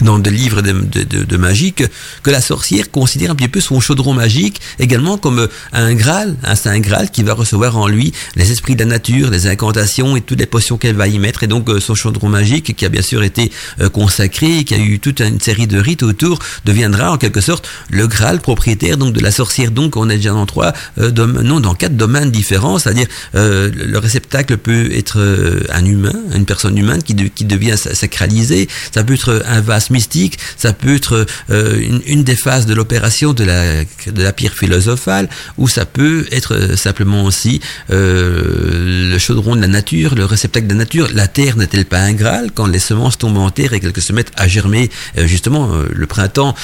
[0.02, 1.84] dans des livres de, de, magie que,
[2.26, 6.80] la sorcière considère un petit peu son chaudron magique également comme un Graal, un saint
[6.80, 10.40] Graal qui va recevoir en lui les esprits de la nature, les incantations et toutes
[10.40, 13.24] les potions qu'elle va y mettre et donc son chaudron magique qui a bien sûr
[13.24, 13.52] été
[13.94, 18.06] consacré, qui a eu toute une série de rites autour, deviendra en quelque sorte le
[18.06, 19.72] Graal propriétaire donc de la sorcière.
[19.72, 23.98] Donc on est déjà dans trois, euh, non dans quatre domaines différents, c'est-à-dire euh, le
[23.98, 29.14] réceptacle peut être euh, un humain, une personne humaine qui, qui devient sacralisée, ça peut
[29.14, 34.34] être un vase mystique, ça peut être euh, une, des phases de l'opération de la,
[34.34, 40.26] pierre philosophale, ou ça peut être simplement aussi euh, le chaudron de la nature, le
[40.26, 41.08] réceptacle de la nature.
[41.14, 44.14] La terre n'est-elle pas un Graal quand les semences tombent en terre et qu'elles se
[44.14, 44.90] mettent à germer?
[45.18, 45.70] Euh, Justement,
[46.04, 46.56] le printemps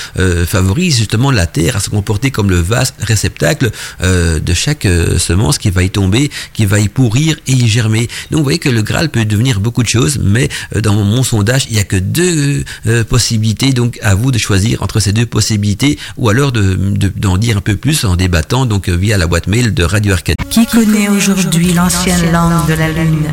[0.47, 3.69] favorise justement la terre à se comporter comme le vase réceptacle
[4.01, 4.87] de chaque
[5.17, 8.07] semence qui va y tomber, qui va y pourrir et y germer.
[8.31, 11.67] Donc vous voyez que le Graal peut devenir beaucoup de choses, mais dans mon sondage,
[11.69, 12.63] il n'y a que deux
[12.95, 13.73] euh, possibilités.
[13.73, 17.57] Donc à vous de choisir entre ces deux possibilités ou alors d'en de, de, dire
[17.57, 20.35] un peu plus en débattant donc via la boîte mail de Radio Arcade.
[20.49, 23.27] Qui connaît aujourd'hui l'ancienne langue de la Lune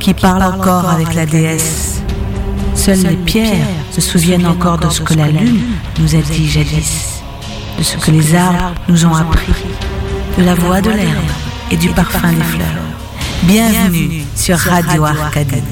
[0.00, 2.00] Qui parle encore avec la déesse
[2.74, 5.60] Seules les pierres se souviennent encore de ce que la Lune
[6.00, 7.22] nous a dit jadis,
[7.78, 9.52] de ce que les arbres nous ont appris,
[10.38, 11.30] de la voix de l'herbe
[11.70, 12.66] et du parfum des fleurs.
[13.44, 15.62] Bienvenue sur Radio Arcadie.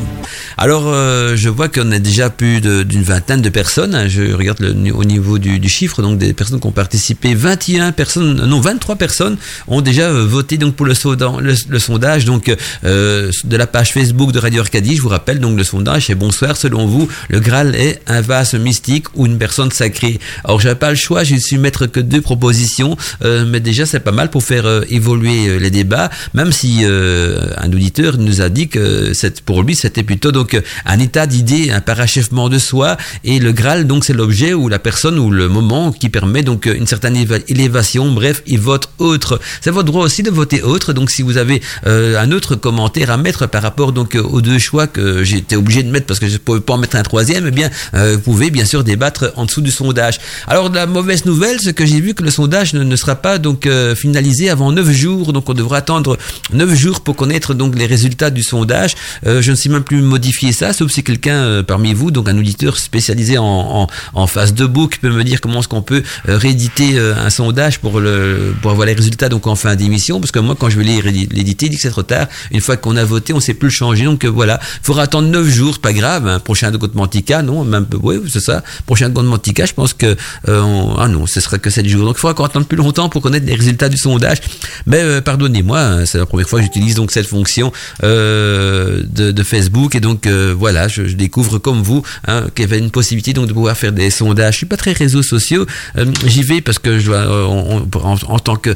[0.62, 4.06] Alors, euh, je vois qu'on a déjà plus d'une vingtaine de personnes.
[4.06, 7.34] Je regarde au niveau du, chiffre, donc des personnes qui ont participé.
[7.34, 12.48] 21 personnes, non, 23 personnes ont déjà euh, voté donc pour le, sondage donc
[12.84, 14.94] euh, de la page Facebook de Radio Arcadie.
[14.94, 16.06] Je vous rappelle donc le sondage.
[16.06, 16.56] C'est bonsoir.
[16.56, 20.20] Selon vous, le Graal est un vase mystique ou une personne sacrée?
[20.44, 21.24] Alors, j'avais pas le choix.
[21.24, 24.82] J'ai su mettre que deux propositions, euh, mais déjà c'est pas mal pour faire euh,
[24.90, 26.08] évoluer les débats.
[26.34, 29.10] Même si un auditeur nous a dit que
[29.44, 30.51] pour lui c'était plutôt donc
[30.86, 34.78] un état d'idée, un parachèvement de soi, et le Graal donc c'est l'objet ou la
[34.78, 37.16] personne ou le moment qui permet donc une certaine
[37.48, 38.10] élévation.
[38.12, 39.40] Bref, il vote autre.
[39.60, 40.92] C'est votre droit aussi de voter autre.
[40.92, 44.58] Donc si vous avez euh, un autre commentaire à mettre par rapport donc aux deux
[44.58, 47.02] choix que j'étais obligé de mettre parce que je ne pouvais pas en mettre un
[47.02, 50.18] troisième, eh bien euh, vous pouvez bien sûr débattre en dessous du sondage.
[50.46, 53.66] Alors la mauvaise nouvelle, c'est que j'ai vu que le sondage ne, sera pas donc
[53.66, 55.32] euh, finalisé avant 9 jours.
[55.32, 56.18] Donc on devra attendre
[56.52, 58.94] 9 jours pour connaître donc les résultats du sondage.
[59.24, 62.36] je ne sais même plus modifier ça, sauf si quelqu'un euh, parmi vous, donc un
[62.36, 66.02] auditeur spécialisé en, en, en phase de book, peut me dire comment est-ce qu'on peut
[66.28, 70.20] euh, rééditer euh, un sondage pour, le, pour avoir les résultats donc en fin d'émission,
[70.20, 72.26] parce que moi quand je vais l'éditer, il dit que c'est trop tard.
[72.50, 74.04] Une fois qu'on a voté, on sait plus le changer.
[74.04, 76.26] Donc voilà, il faudra attendre 9 jours, pas grave.
[76.26, 76.40] Hein.
[76.40, 78.62] Prochain de Mantica, non, même oui, c'est ça.
[78.86, 80.16] Prochain de Mantica, je pense que
[80.46, 82.04] ah non, ce sera que 7 jours.
[82.04, 84.38] Donc il faudra qu'on attende plus longtemps pour connaître les résultats du sondage.
[84.86, 89.94] Mais pardonnez-moi, hein, c'est la première fois que j'utilise donc cette fonction de, de, Facebook
[89.94, 93.52] et donc voilà, je, découvre comme vous hein, qu'il y avait une possibilité donc de
[93.52, 94.54] pouvoir faire des sondages.
[94.54, 98.38] Je suis pas très réseaux sociaux, euh, j'y vais parce que je dois, on, en,
[98.38, 98.74] tant que,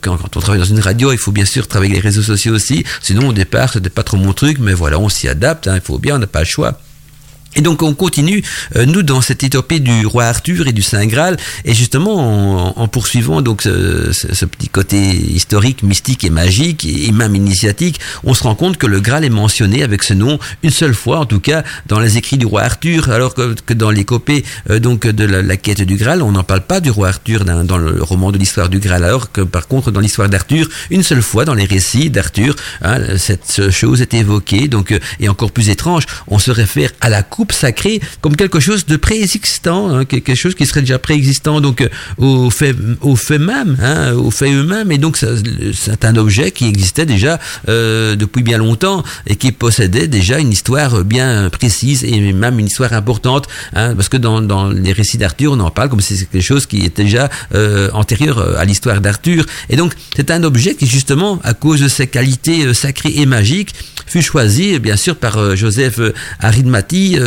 [0.00, 2.84] quand, on travaille dans une radio, il faut bien sûr travailler les réseaux sociaux aussi.
[3.02, 5.68] Sinon au départ c'était pas trop mon truc, mais voilà, on s'y adapte.
[5.68, 6.78] Hein, il faut bien, on n'a pas le choix.
[7.56, 8.42] Et donc on continue,
[8.76, 12.88] euh, nous, dans cette étopée du roi Arthur et du Saint Graal, et justement en,
[12.88, 18.54] poursuivant donc ce, petit côté historique, mystique et magique, et, même initiatique, on se rend
[18.54, 21.62] compte que le Graal est mentionné avec ce nom une seule fois, en tout cas
[21.86, 25.96] dans les écrits du roi Arthur, alors que, dans l'écopée euh, de la, quête du
[25.96, 28.80] Graal, on n'en parle pas du roi Arthur dans, dans le roman de l'histoire du
[28.80, 32.56] Graal, alors que par contre dans l'histoire d'Arthur, une seule fois dans les récits d'Arthur,
[32.82, 37.08] hein, cette chose est évoquée, donc euh, et encore plus étrange, on se réfère à
[37.08, 41.60] la coupe sacrée comme quelque chose de préexistant, hein, quelque chose qui serait déjà préexistant
[41.60, 46.16] donc euh, au fait, au fait même, hein, au fait eux-mêmes, et donc c'est un
[46.16, 51.48] objet qui existait déjà euh, depuis bien longtemps et qui possédait déjà une histoire bien
[51.50, 55.70] précise et même une histoire importante, hein, parce que dans, les récits d'Arthur, on en
[55.70, 59.76] parle comme si c'est quelque chose qui était déjà euh, antérieur à l'histoire d'Arthur, et
[59.76, 63.74] donc c'est un objet qui justement, à cause de ses qualités sacrées et magiques,
[64.06, 65.98] fut choisi bien sûr par Joseph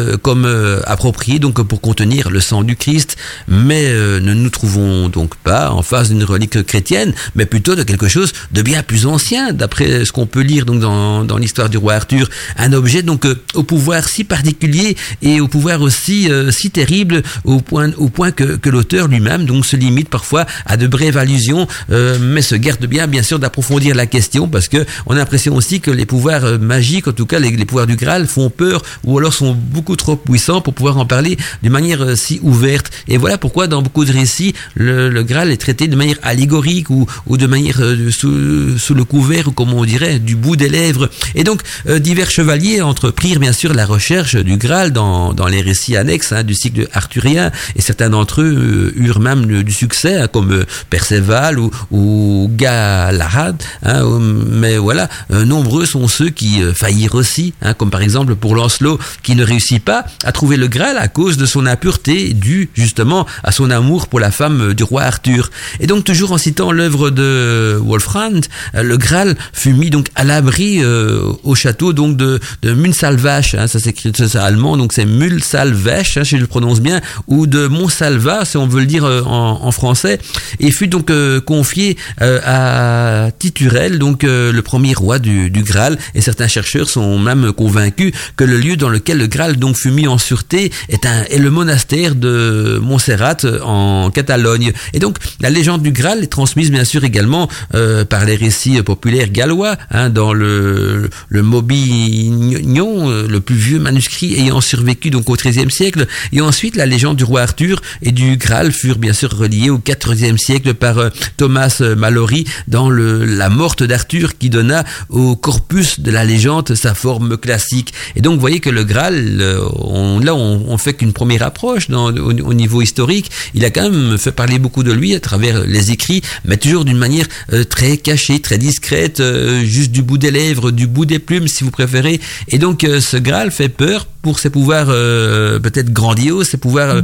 [0.08, 3.17] Arimathie comme euh, approprié donc pour contenir le sang du Christ,
[3.48, 7.84] mais euh, ne nous trouvons donc pas en face d'une relique chrétienne, mais plutôt de
[7.84, 11.70] quelque chose de bien plus ancien, d'après ce qu'on peut lire donc dans, dans l'histoire
[11.70, 16.30] du roi Arthur, un objet donc euh, au pouvoir si particulier et au pouvoir aussi
[16.52, 20.78] si terrible au point au point que, que l'auteur lui-même donc se limite parfois à
[20.78, 25.13] de brèves allusions, mais se garde bien bien sûr d'approfondir la question parce que on
[25.13, 28.50] a l'impression aussi que les pouvoirs magiques, en tout cas les pouvoirs du Graal, font
[28.50, 32.40] peur ou alors sont beaucoup trop puissant pour pouvoir en parler de manière euh, si
[32.42, 32.92] ouverte.
[33.08, 37.06] Et voilà pourquoi dans beaucoup de récits, le, Graal est traité de manière allégorique ou,
[37.26, 40.70] ou de manière euh, sous, sous, le couvert, ou comme on dirait, du bout des
[40.70, 41.10] lèvres.
[41.36, 45.62] Et donc, euh, divers chevaliers entreprirent bien sûr la recherche du Graal dans, dans les
[45.62, 50.28] récits annexes hein, du cycle arthurien, et certains d'entre eux eurent même du succès, hein,
[50.28, 53.62] comme Perceval ou, ou Galahad.
[53.84, 59.36] Hein, mais voilà, nombreux sont ceux qui faillirent aussi, comme par exemple pour Lancelot, qui
[59.36, 63.52] ne réussit pas a trouvé le Graal à cause de son impureté due justement à
[63.52, 65.50] son amour pour la femme du roi Arthur.
[65.80, 68.42] Et donc toujours en citant l'œuvre de Wolfram,
[68.76, 73.56] euh, le Graal fut mis donc à l'abri euh, au château donc de, de Munsalvache,
[73.56, 77.48] hein, ça s'écrit ça allemand donc c'est Mulsalvache hein, si je le prononce bien, ou
[77.48, 80.20] de Montsalva si on veut le dire euh, en, en, français,
[80.60, 81.12] et fut donc
[81.46, 85.98] confié à Titurel donc le premier roi du, du Graal.
[86.16, 89.92] Et certains chercheurs sont même convaincus que le lieu dans lequel le Graal donc fut
[89.92, 94.74] mis en sûreté est, un, est le monastère de Montserrat euh, en Catalogne.
[94.94, 98.82] Et donc la légende du Graal est transmise bien sûr également euh, par les récits
[98.82, 105.30] populaires gallois, hein, dans le, le Mobignon, euh, le plus vieux manuscrit ayant survécu donc
[105.30, 106.08] au XIIIe siècle.
[106.32, 109.80] Et ensuite la légende du roi Arthur et du Graal furent bien sûr reliées au
[109.80, 110.98] XIVe siècle par
[111.38, 116.94] Thomas Mallory dans le, la morte d'Arthur qui donna au corpus de la légende sa
[116.94, 117.94] forme classique.
[118.16, 119.42] Et donc vous voyez que le Graal,
[119.80, 123.32] on, là, on, fait qu'une première approche dans, au, niveau historique.
[123.54, 126.86] Il a quand même fait parler beaucoup de lui à travers les écrits, mais toujours
[126.86, 131.06] d'une manière euh, très cachée, très discrète, euh, juste du bout des lèvres, du bout
[131.06, 132.20] des plumes, si vous préférez.
[132.48, 137.02] Et donc, euh, ce Graal fait peur pour ses pouvoirs peut-être grandioses, ses pouvoirs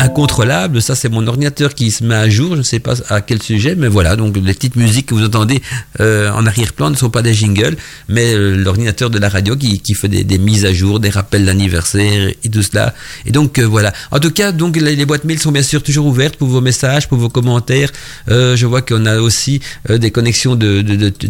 [0.00, 0.82] incontrôlables.
[0.82, 2.52] Ça, c'est mon ordinateur qui se met à jour.
[2.52, 4.16] Je ne sais pas à quel sujet, mais voilà.
[4.16, 5.62] Donc, les petites musiques que vous entendez
[5.98, 7.76] en arrière-plan ne sont pas des jingles,
[8.08, 12.48] mais l'ordinateur de la radio qui, fait des, mises à jour, des rappels d'anniversaire et
[12.50, 12.94] tout cela.
[13.26, 13.92] Et donc euh, voilà.
[14.10, 17.08] En tout cas, donc les, boîtes mail sont bien sûr toujours ouvertes pour vos messages,
[17.08, 17.90] pour vos commentaires.
[18.30, 20.58] Euh, je vois qu'on a aussi euh, des connexions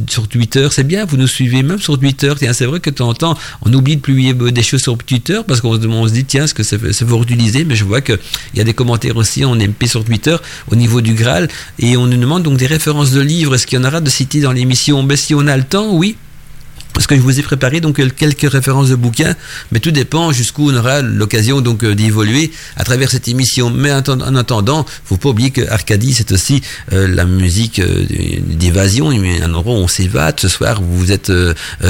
[0.09, 0.68] sur Twitter.
[0.70, 2.33] C'est bien, vous nous suivez même sur Twitter.
[2.53, 5.28] C'est vrai que de temps en temps, on oublie de publier des choses sur Twitter
[5.47, 7.64] parce qu'on se dit tiens, ce que c'est vous utiliser.
[7.64, 8.19] Mais je vois qu'il
[8.55, 10.37] y a des commentaires aussi en MP sur Twitter
[10.71, 13.55] au niveau du Graal et on nous demande donc des références de livres.
[13.55, 15.03] Est-ce qu'il y en aura de cités dans l'émission?
[15.03, 16.17] Ben si on a le temps, oui
[16.98, 19.37] parce que je vous ai préparé donc quelques références de bouquins,
[19.70, 23.70] mais tout dépend jusqu'où on aura l'occasion donc euh, d'évoluer à travers cette émission.
[23.70, 26.61] Mais en attendant, faut pas oublier que Arcadie c'est aussi
[26.92, 28.04] euh, la musique euh,
[28.48, 30.40] d'évasion, un endroit où on s'évade.
[30.40, 31.30] Ce soir, vous êtes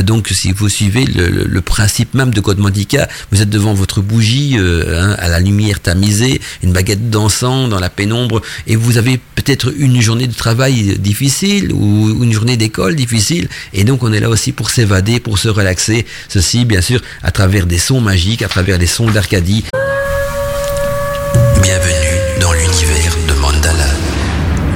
[0.03, 4.59] donc si vous suivez le, principe même de Code Mandica, vous êtes devant votre bougie
[4.59, 9.73] hein, à la lumière tamisée, une baguette d'encens dans la pénombre, et vous avez peut-être
[9.79, 14.29] une journée de travail difficile ou une journée d'école difficile, et donc on est là
[14.29, 16.07] aussi pour s'évader pour se relaxer.
[16.29, 19.65] Ceci, bien sûr, à travers des sons magiques, à travers les sons d'Arcadie.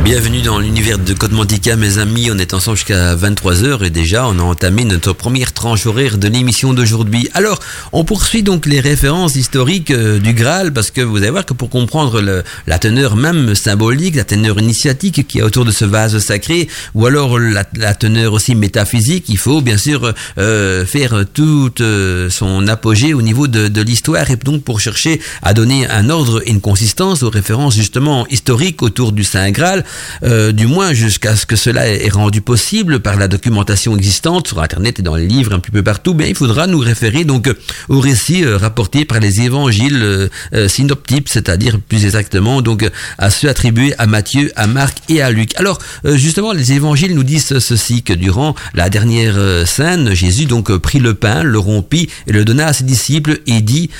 [0.04, 2.28] Bienvenue dans l'univers de Code Mantica, mes amis.
[2.32, 6.26] On est ensemble jusqu'à 23h et déjà on a entamé notre première tranche horaire de
[6.26, 7.28] l'émission d'aujourd'hui.
[7.34, 7.60] Alors,
[7.92, 11.54] on poursuit donc les références historiques euh, du Graal parce que vous allez voir que
[11.54, 16.18] pour comprendre la teneur même symbolique, la teneur initiatique qui est autour de ce vase
[16.18, 21.80] sacré ou alors la, la teneur aussi métaphysique, il faut bien sûr euh, faire toute
[21.80, 26.10] euh, son apogée au niveau de, de l'histoire et donc pour chercher à donner un
[26.10, 29.84] ordre et une consistance aux références justement historiques autour du Saint Graal.
[30.24, 34.60] Euh, du moins jusqu'à ce que cela est rendu possible par la documentation existante sur
[34.60, 37.52] Internet et dans les livres un petit peu partout, mais il faudra nous référer donc
[37.88, 43.48] aux récits euh, rapportés par les évangiles euh, synoptiques, c'est-à-dire plus exactement donc à ceux
[43.48, 45.52] attribués à Matthieu, à Marc et à Luc.
[45.56, 50.98] Alors justement, les évangiles nous disent ceci que durant la dernière scène, Jésus donc prit
[50.98, 53.90] le pain, le rompit et le donna à ses disciples et dit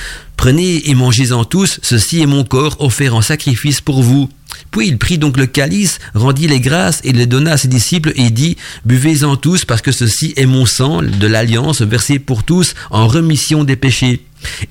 [0.43, 4.29] Prenez et mangez-en tous, ceci est mon corps offert en sacrifice pour vous.
[4.71, 8.13] Puis il prit donc le calice, rendit les grâces et le donna à ses disciples
[8.17, 12.75] et dit, Buvez-en tous parce que ceci est mon sang de l'alliance versé pour tous
[12.91, 14.23] en remission des péchés.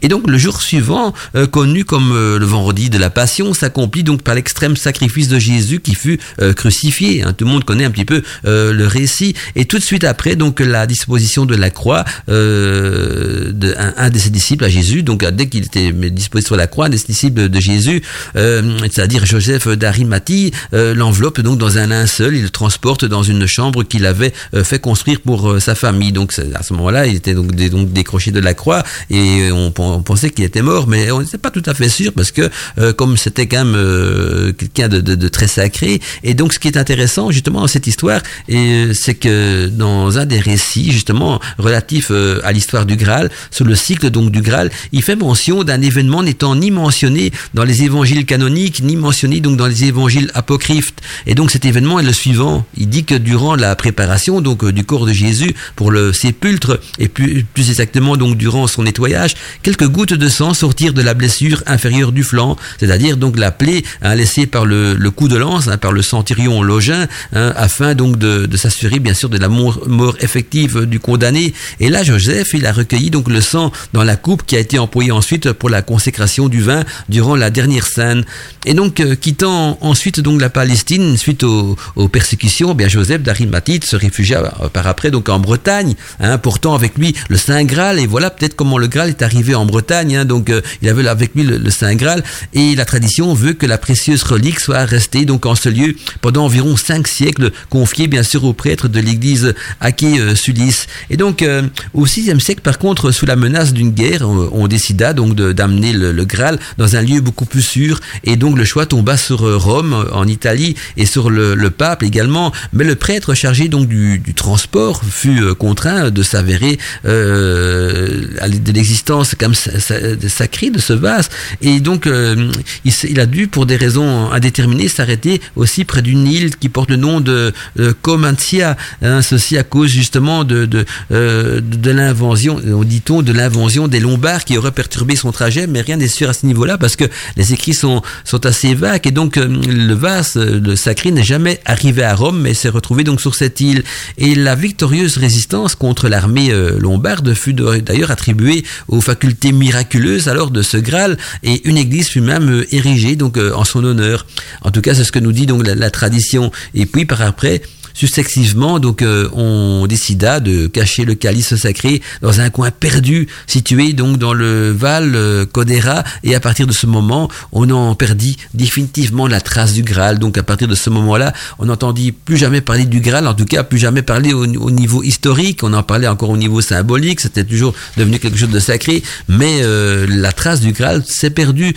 [0.02, 4.04] Et donc le jour suivant, euh, connu comme euh, le vendredi de la Passion, s'accomplit
[4.04, 7.24] donc par l'extrême sacrifice de Jésus qui fut euh, crucifié.
[7.24, 7.34] Hein.
[7.34, 9.36] Tout le monde connaît un petit peu le récit.
[9.56, 14.30] Et tout de suite après, donc la disposition de la croix de un, de ses
[14.30, 17.60] disciples à Jésus, donc dès qu'il était disposé sur la croix, un des disciples de
[17.60, 18.02] Jésus,
[18.34, 24.06] c'est-à-dire Joseph d'Arimathie, l'enveloppe donc dans un linceul, il le transporte dans une chambre qu'il
[24.06, 26.12] avait fait construire pour sa famille.
[26.12, 30.44] Donc à ce moment-là, il était donc, donc décroché de la croix et pensait qu'il
[30.46, 33.48] était mort, mais on n'était pas tout à fait sûr parce que euh, comme c'était
[33.48, 37.68] quand même euh, quelqu'un de, très sacré, et donc ce qui est intéressant justement dans
[37.68, 42.12] cette histoire, euh, c'est que dans un des récits justement relatifs
[42.44, 46.24] à l'histoire du Graal, sur le cycle donc du Graal, il fait mention d'un événement
[46.24, 50.94] n'étant ni mentionné dans les évangiles canoniques, ni mentionné donc dans les évangiles apocryphes.
[51.28, 52.66] Et donc cet événement est le suivant.
[52.78, 57.08] Il dit que durant la préparation donc du corps de Jésus pour le sépulcre, et
[57.08, 61.64] plus, plus exactement donc durant son nettoyage, quelques gouttes de sang sortirent de la blessure
[61.68, 65.78] inférieure du flanc, c'est-à-dire donc la plaie hein, laissée par le, coup de lance, hein,
[65.78, 70.86] par le centurion Login, hein, afin donc de, s'assurer bien sûr de la mort, effective
[70.86, 71.54] du condamné.
[71.80, 74.78] Et là, Joseph, il a recueilli donc le sang dans la coupe qui a été
[74.80, 78.26] employée ensuite pour la consécration du vin durant la dernière scène.
[78.66, 81.78] Et donc, euh, quittant ensuite donc la Palestine suite aux,
[82.12, 85.96] persécutions, bien Joseph d'Arimathie se réfugia euh, par après donc en Bretagne,
[86.42, 88.00] portant avec lui le Saint Graal.
[88.00, 91.08] Et voilà peut-être comment le Graal est arrivé en Bretagne, hein, donc euh, il avait
[91.08, 92.24] avec lui le, Saint Graal,
[92.54, 96.46] et la tradition veut que la précieuse relique soit restée donc en ce lieu pendant
[96.46, 100.86] environ cinq siècles, confiée bien sûr aux prêtres de l'église Aké-Sulis.
[101.10, 105.14] Et donc euh, au VIe siècle, par contre, sous la menace d'une guerre, on, décida
[105.14, 109.18] donc d'amener le, Graal dans un lieu beaucoup plus sûr, et donc le choix tomba
[109.18, 112.52] sur euh, Rome, en Italie, et sur le, pape également.
[112.74, 119.48] Mais le prêtre chargé donc du, transport fut contraint de s'avérer de l'existence c'est quand
[119.48, 121.30] même sacré de ce vase.
[121.62, 122.52] Et donc, euh,
[122.84, 126.98] il, a dû, pour des raisons indéterminées, s'arrêter aussi près d'une île qui porte le
[126.98, 128.76] nom de euh, Comantia.
[129.02, 134.44] Hein, ceci à cause justement de, de, euh, de l'invention, dit-on, de l'invention des Lombards
[134.44, 137.06] qui aurait perturbé son trajet, mais rien n'est sûr à ce niveau-là parce que
[137.38, 142.04] les écrits sont, sont assez vagues et donc le vase, le sacré, n'est jamais arrivé
[142.04, 143.84] à Rome, mais s'est retrouvé donc sur cette île.
[144.18, 150.62] Et la victorieuse résistance contre l'armée lombarde fut d'ailleurs attribuée aux faculté miraculeuse alors de
[150.62, 154.26] ce Graal et une église fut même euh, érigée donc euh, en son honneur.
[154.62, 156.50] En tout cas, c'est ce que nous dit donc la tradition.
[156.74, 157.62] Et puis par après,
[157.94, 163.94] Successivement, donc, euh, on décida de cacher le calice sacré dans un coin perdu, situé
[163.94, 166.04] donc dans le Val euh, Codera.
[166.24, 170.20] Et à partir de ce moment, on en perdit définitivement la trace du Graal.
[170.20, 173.46] Donc, à partir de ce moment-là, on n'entendit plus jamais parler du Graal, en tout
[173.46, 175.64] cas, plus jamais parler au, niveau historique.
[175.64, 177.20] On en parlait encore au niveau symbolique.
[177.20, 179.04] C'était toujours devenu quelque chose de sacré.
[179.28, 181.74] Mais euh, la trace du Graal s'est perdue.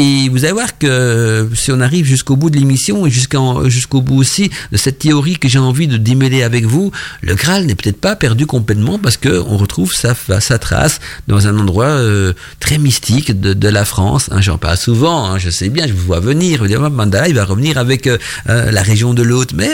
[0.00, 4.14] Et vous allez voir que si on arrive jusqu'au bout de l'émission et jusqu'au bout
[4.14, 8.00] aussi de cette théorie que j'ai envie de démêler avec vous, le Graal n'est peut-être
[8.00, 12.78] pas perdu complètement parce que on retrouve sa, sa trace dans un endroit euh, très
[12.78, 14.28] mystique de, la France.
[14.30, 16.62] Hein, J'en parle souvent, hein, je sais bien, je vous vois venir.
[16.90, 19.68] Mandala, il va revenir avec euh, euh, la région de l'autre, mais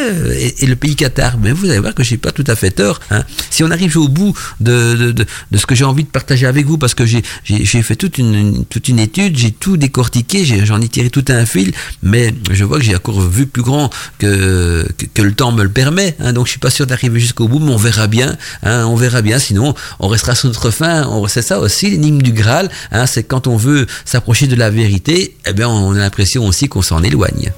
[0.58, 1.36] et, le pays Qatar.
[1.36, 2.98] Mais vous allez voir que j'ai pas tout à fait tort.
[3.10, 3.24] Hein.
[3.50, 6.64] Si on arrive au bout de, de, de, ce que j'ai envie de partager avec
[6.64, 7.22] vous, parce que j'ai
[7.82, 10.13] fait toute une, toute une étude, j'ai tout décortiqué
[10.64, 11.72] j'en ai tiré tout un fil,
[12.02, 16.14] mais je vois que j'ai encore vu plus grand que, le temps me le permet,
[16.20, 18.96] hein, donc je suis pas sûr d'arriver jusqu'au bout, mais on verra bien, hein, on
[18.96, 23.06] verra bien, sinon on restera sur notre fin, c'est ça aussi l'énigme du Graal, hein,
[23.06, 26.82] c'est quand on veut s'approcher de la vérité, eh bien on a l'impression aussi qu'on
[26.82, 27.52] s'en éloigne.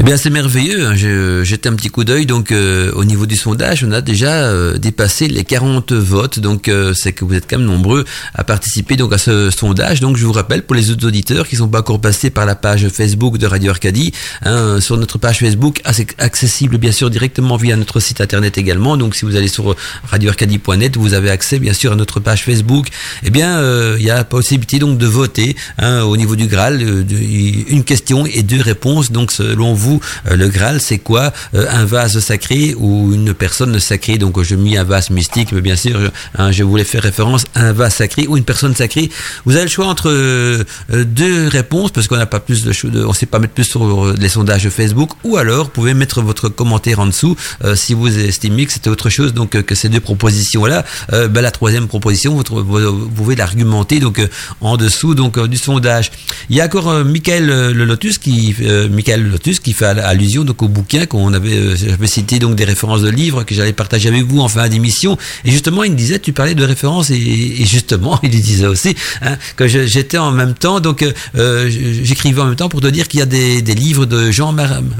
[0.00, 0.86] Eh bien, c'est merveilleux.
[0.86, 1.42] Hein.
[1.42, 2.24] J'étais un petit coup d'œil.
[2.24, 6.38] Donc, euh, au niveau du sondage, on a déjà euh, dépassé les 40 votes.
[6.38, 9.98] Donc, euh, c'est que vous êtes quand même nombreux à participer donc à ce sondage.
[9.98, 12.46] Donc, je vous rappelle pour les autres auditeurs qui ne sont pas encore passés par
[12.46, 14.12] la page Facebook de Radio Arcadie,
[14.44, 15.80] hein, sur notre page Facebook,
[16.18, 18.96] accessible bien sûr directement via notre site internet également.
[18.96, 22.86] Donc, si vous allez sur radioarcadie.net, vous avez accès bien sûr à notre page Facebook.
[23.24, 23.60] Eh bien,
[23.96, 28.26] il y a la possibilité donc de voter hein, au niveau du Graal, une question
[28.26, 29.10] et deux réponses.
[29.10, 33.78] Donc, selon vous euh, le Graal, c'est quoi euh, Un vase sacré ou une personne
[33.80, 36.08] sacrée Donc je mis un vase mystique, mais bien sûr, je,
[36.42, 39.10] hein, voulais faire référence à un vase sacré ou une personne sacrée.
[39.44, 43.12] Vous avez le choix entre euh, deux réponses parce qu'on n'a pas plus de, on
[43.12, 47.00] sait pas mettre plus sur les sondages Facebook, ou alors vous pouvez mettre votre commentaire
[47.00, 47.36] en dessous
[47.74, 49.34] si vous estimez que c'était autre chose.
[49.34, 54.20] Donc que ces deux propositions là, ben, la troisième proposition, vous, pouvez l'argumenter donc
[54.60, 56.10] en dessous donc du sondage.
[56.50, 58.54] Il y a encore Michael le Lotus qui
[58.90, 62.64] Michael Lotus qui fait allusion donc au bouquin qu'on avait, euh, j'avais cité donc des
[62.64, 65.16] références de livres que j'allais partager avec vous en fin d'émission.
[65.44, 69.36] Et justement, il me disait, tu parlais de références et, justement, il disait aussi hein,
[69.56, 71.70] que j'étais en même temps, donc euh, euh,
[72.02, 74.52] j'écrivais en même temps pour te dire qu'il y a des, livres de Jean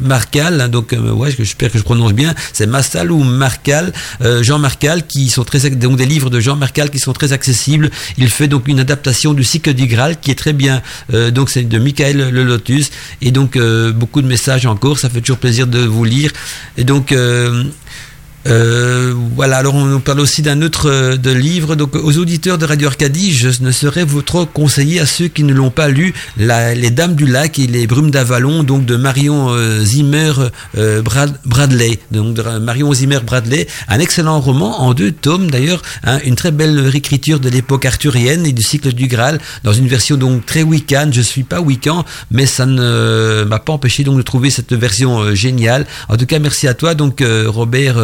[0.02, 3.92] Marcal, hein, donc ouais, j'espère que je prononce bien, c'est Massal ou Marcal,
[4.42, 7.90] Jean Marcal, qui sont très donc des livres de Jean Marcal qui sont très accessibles.
[8.18, 10.82] Il fait donc une adaptation du cycle du Graal qui est très bien.
[11.32, 13.58] donc c'est de Michael Le Lotus et donc
[13.94, 16.32] beaucoup de messages encore, ça fait toujours plaisir de vous lire.
[16.76, 17.64] Et donc, euh,
[18.48, 21.74] euh, voilà, alors on nous parle aussi d'un autre euh, de livre.
[21.74, 25.42] Donc aux auditeurs de Radio Arcadie, je ne serais vous trop conseiller à ceux qui
[25.42, 29.48] ne l'ont pas lu, Les Dames du Lac et les Brumes d'Avalon, donc de Marion
[29.50, 30.32] euh, Zimmer
[31.44, 31.98] Bradley.
[32.10, 36.80] Donc Marion Zimmer Bradley, un excellent roman en deux tomes d'ailleurs, hein, une très belle
[36.80, 41.10] réécriture de l'époque arthurienne et du cycle du Graal, dans une version donc très Wiccan.
[41.12, 45.34] Je suis pas Wiccan, mais ça ne m'a pas empêché donc de trouver cette version
[45.34, 45.86] géniale.
[46.08, 47.96] En tout cas, merci à toi donc Robert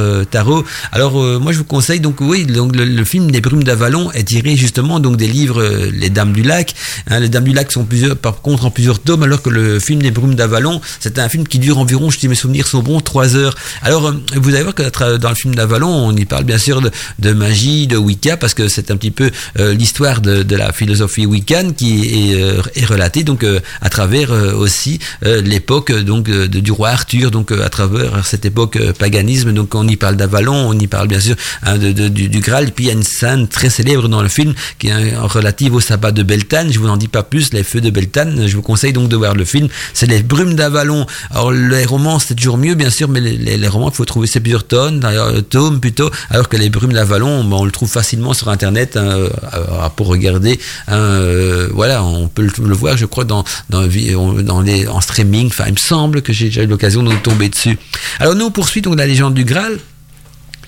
[0.92, 4.24] alors euh, moi je vous conseille donc oui donc le, film des Brumes d'Avalon est
[4.24, 6.74] tiré justement donc des livres euh, Les Dames du Lac.
[7.08, 9.78] Hein, les Dames du Lac sont plusieurs par contre en plusieurs tomes alors que le
[9.78, 13.00] film des Brumes d'Avalon c'est un film qui dure environ si mes souvenirs sont bons
[13.00, 13.54] trois heures.
[13.82, 16.80] Alors euh, vous allez voir que dans le film d'Avalon on y parle bien sûr
[16.80, 21.72] de, magie, de Wicca parce que c'est un petit peu l'histoire de, la philosophie Wiccan
[21.76, 23.44] qui est, relatée donc
[23.80, 29.74] à travers aussi l'époque donc du roi Arthur donc à travers cette époque paganisme donc
[29.74, 30.16] on y parle
[30.48, 33.70] on y parle bien sûr hein, du, Graal, puis il y a une scène très
[33.70, 37.08] célèbre dans le film qui est relative au sabbat de Beltane, je vous en dis
[37.08, 40.06] pas plus, les feux de Beltane, je vous conseille donc de voir le film, c'est
[40.06, 43.96] les brumes d'Avalon, alors les romans c'est toujours mieux bien sûr, mais les, romans il
[43.96, 47.90] faut trouver ces plusieurs d'ailleurs tomes plutôt, alors que les brumes d'Avalon, on le trouve
[47.90, 50.58] facilement sur internet hein, euh, pour regarder,
[50.88, 55.64] hein, euh, voilà, on peut le, voir je crois dans, dans, les, en streaming, enfin
[55.66, 57.78] il me semble que j'ai déjà eu l'occasion de tomber dessus.
[58.20, 59.78] Alors nous on poursuit donc la légende du Graal,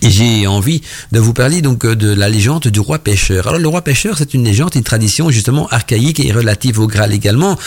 [0.03, 0.83] j'ai envie
[1.13, 3.49] de vous parler donc euh, de la légende du roi pêcheur.
[3.49, 7.13] Alors le roi pêcheur, c'est une légende, une tradition justement archaïque et relative au Graal
[7.13, 7.59] également.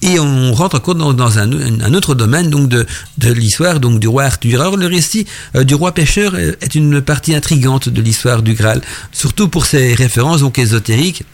[0.00, 2.86] Et on rentre encore dans, un, autre domaine donc de,
[3.20, 4.60] l'histoire donc du roi Arthur.
[4.60, 5.26] Alors le récit
[5.56, 8.80] euh, du roi pêcheur est une partie intrigante de l'histoire du Graal,
[9.10, 11.24] surtout pour ses références donc ésotériques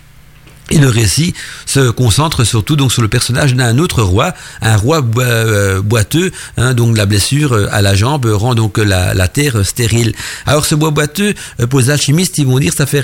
[0.70, 1.34] et le récit
[1.66, 6.72] se concentre surtout donc sur le personnage d'un autre roi, un roi euh, boiteux, hein,
[6.72, 10.14] donc la blessure euh, à la jambe rend donc la, terre stérile.
[10.46, 13.02] Alors ce bois boiteux, euh, pour les alchimistes, ils vont dire ça fait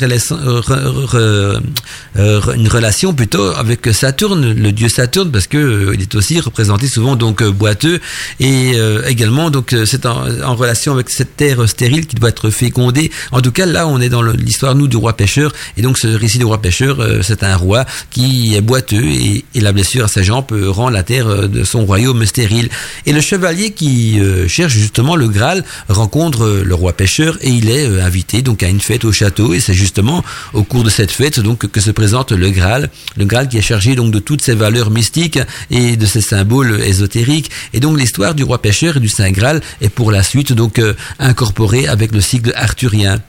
[2.16, 7.16] une relation plutôt avec Saturne, le dieu Saturne, parce que il est aussi représenté souvent
[7.16, 8.00] donc boiteux
[8.38, 8.72] et
[9.06, 13.10] également donc c'est en, en, relation avec cette terre stérile qui doit être fécondée.
[13.32, 16.06] En tout cas là on est dans l'histoire nous du roi pêcheur et donc ce
[16.06, 20.08] récit du roi pêcheur c'est un un roi qui est boiteux et, la blessure à
[20.08, 22.70] sa jambe rend la terre euh, de son royaume stérile.
[23.04, 27.50] Et le chevalier qui euh, cherche justement le Graal rencontre euh, le roi pêcheur et
[27.50, 30.24] il est invité donc à une fête au château et c'est justement
[30.54, 33.62] au cours de cette fête donc que se présente le Graal, le Graal qui est
[33.62, 35.38] chargé donc de toutes ses valeurs mystiques
[35.70, 39.60] et de ses symboles ésotériques et donc l'histoire du roi pêcheur et du Saint Graal
[39.82, 40.80] est pour la suite donc
[41.18, 43.20] incorporée avec le cycle arthurien.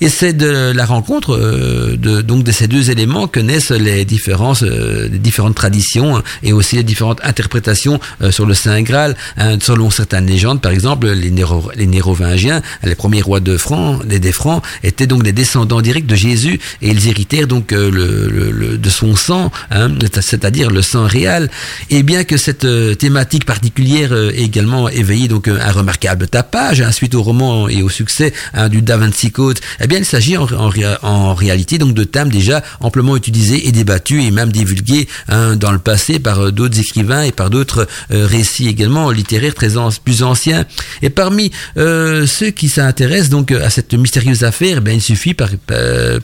[0.00, 4.62] Et c'est de la rencontre de donc de ces deux éléments que naissent les différences,
[4.62, 9.16] euh, les différentes traditions hein, et aussi les différentes interprétations euh, sur le Saint Graal.
[9.36, 14.02] Hein, selon certaines légendes, par exemple, les, Néro, les Nérovingiens, les premiers rois de Francs,
[14.08, 17.90] les des Francs, étaient donc des descendants directs de Jésus et ils héritèrent donc euh,
[17.90, 19.90] le, de son sang, hein,
[20.20, 21.50] c'est-à-dire le sang réel.
[21.90, 22.66] Et bien que cette
[22.98, 28.32] thématique particulière ait également éveillé donc un remarquable tapage suite au roman et au succès
[28.70, 30.70] du Da Vinci Code, eh bien il s'agit en, en,
[31.02, 35.72] en réalité donc de thèmes déjà amplement utilisés et débattu et même divulgué hein, dans
[35.72, 39.70] le passé par d'autres écrivains et par d'autres récits également littéraires très
[40.04, 40.64] plus anciens.
[41.02, 45.48] Et parmi ceux qui s'intéressent donc à cette mystérieuse affaire, ben, il suffit par,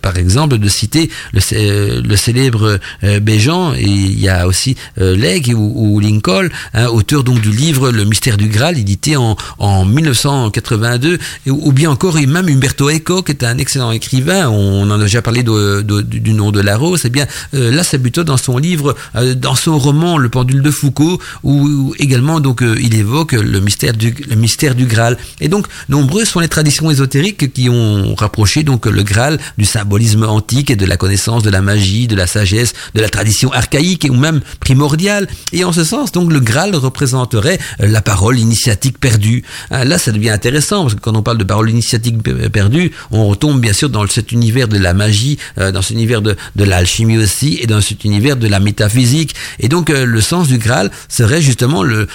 [0.01, 3.74] par exemple de citer le, célèbre Béjean.
[3.74, 8.37] Et il y a aussi Legge ou, Lincoln, hein, auteur donc du livre Le mystère
[8.37, 11.18] du Graal, édité en, en 1982,
[11.49, 15.05] ou bien encore et même Umberto Eco, qui est un excellent écrivain, on en a
[15.05, 18.95] déjà parlé du nom de la rose, eh bien euh, là plutôt dans son livre,
[19.14, 23.61] euh, dans son roman Le pendule de Foucault, où, également donc euh, il évoque le
[23.61, 25.16] mystère du mystère du Graal.
[25.41, 30.24] Et donc nombreuses sont les traditions ésotériques qui ont rapproché donc le Graal du symbolisme
[30.24, 34.07] antique et de la connaissance de la magie, de la sagesse, de la tradition archaïque
[34.11, 35.27] ou même primordiale.
[35.53, 39.43] Et en ce sens, donc le Graal représenterait la parole initiatique perdue.
[39.70, 43.61] Là, ça devient intéressant parce que quand on parle de parole initiatique perdue, on retombe
[43.61, 47.59] bien sûr dans cet univers de la magie, dans cet univers de, de l'alchimie aussi,
[47.61, 49.35] et dans cet univers de la métaphysique.
[49.61, 52.09] Et donc, euh, le sens du Graal serait justement le,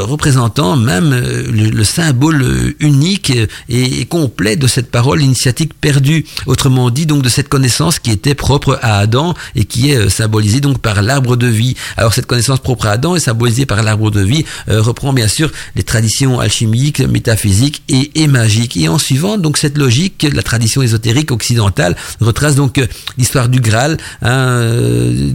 [0.00, 3.32] représentant, même euh, le, symbole unique
[3.68, 6.24] et, complet de cette parole initiatique perdue.
[6.46, 10.60] Autrement dit, donc de cette connaissance qui était propre à Adam et qui est symbolisée
[10.60, 11.74] donc par l'arbre de vie.
[11.96, 15.50] Alors cette connaissance propre à Adam est symbolisée par l'arbre de vie reprend bien sûr
[15.76, 18.76] les traditions alchimiques, métaphysiques et, et magiques.
[18.76, 22.86] Et en suivant donc cette logique, la tradition ésotérique occidentale retrace donc euh,
[23.16, 23.96] l'histoire du Graal,
[24.28, 25.30] euh,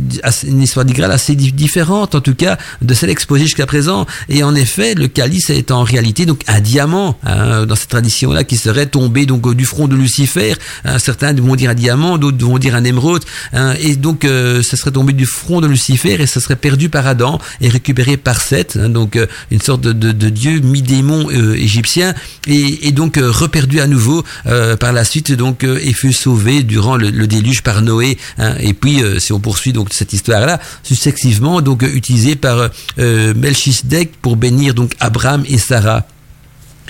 [0.47, 4.05] une histoire du Graal assez différente en tout cas de celle exposée jusqu'à présent.
[4.29, 8.43] Et en effet, le calice est en réalité donc un diamant hein, dans cette tradition-là
[8.43, 10.55] qui serait tombé donc du front de Lucifer.
[10.85, 13.23] Hein, certains vont dire un diamant, d'autres vont dire un émeraude.
[13.53, 16.89] Hein, et donc, euh, ça serait tombé du front de Lucifer et ça serait perdu
[16.89, 18.77] par Adam et récupéré par Seth.
[18.79, 19.17] Hein, donc,
[19.51, 22.13] une sorte de, de, dieu mi-démon égyptien
[22.47, 26.63] et, et donc reperdu à nouveau euh, par la suite donc euh, et fut sauvé
[26.63, 28.17] durant le, déluge par Noé.
[28.37, 28.55] Hein.
[28.59, 34.35] et puis euh, si on poursuit donc cette histoire-là, successivement donc utilisé par Melchizedek pour
[34.35, 36.05] bénir donc Abraham et Sarah.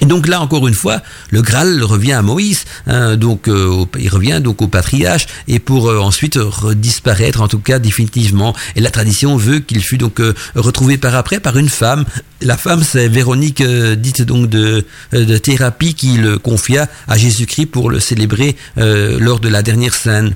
[0.01, 4.09] Et donc là, encore une fois, le Graal revient à Moïse, hein, donc euh, il
[4.09, 6.39] revient donc au patriarche, et pour euh, ensuite
[6.73, 8.55] disparaître, en tout cas définitivement.
[8.75, 12.05] Et la tradition veut qu'il fût donc euh, retrouvé par après par une femme.
[12.41, 17.89] La femme, c'est Véronique, dite donc de, de thérapie, qui le confia à Jésus-Christ pour
[17.89, 20.33] le célébrer lors de la dernière scène.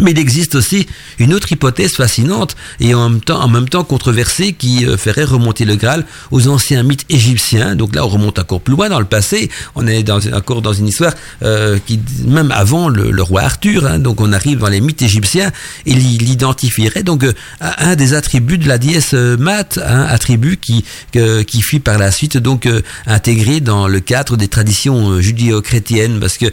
[0.00, 0.86] Mais il existe aussi
[1.18, 6.04] une autre hypothèse fascinante et en même temps, controversée qui euh, ferait remonter le Graal
[6.30, 7.74] aux anciens mythes égyptiens.
[7.74, 9.50] Donc là, on remonte encore plus loin dans le passé.
[9.74, 14.20] On est encore dans une histoire euh, qui, même avant le, roi Arthur, hein, donc
[14.20, 15.50] on arrive dans les mythes égyptiens
[15.84, 20.84] et il identifierait donc euh, un des attributs de la déesse Mat, un attribut qui
[21.12, 22.68] qui fut par la suite donc
[23.06, 26.20] intégré dans le cadre des traditions judéo-chrétiennes.
[26.20, 26.46] Parce que,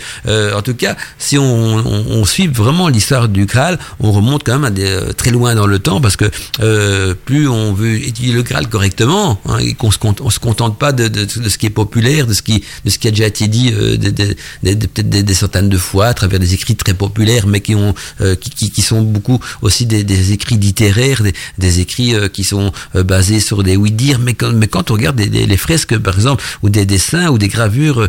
[0.54, 4.54] en tout cas, si on, on, on suit vraiment l'histoire du Graal, on remonte quand
[4.54, 6.26] même à des, euh, très loin dans le temps parce que
[6.62, 10.78] euh, plus on veut étudier le Graal correctement, hein, et qu'on se, on se contente
[10.78, 13.12] pas de, de, de, ce qui est populaire, de ce qui, de ce qui a
[13.12, 17.48] déjà été dit euh, peut-être des, centaines de fois à travers des écrits très populaires,
[17.48, 21.80] mais qui ont euh, qui, qui, sont beaucoup aussi des, des écrits littéraires, des, des
[21.80, 25.20] écrits euh, qui sont basés sur des oui dire, mais quand, mais quand on regarde
[25.20, 28.08] les fresques par exemple ou des dessins ou des gravures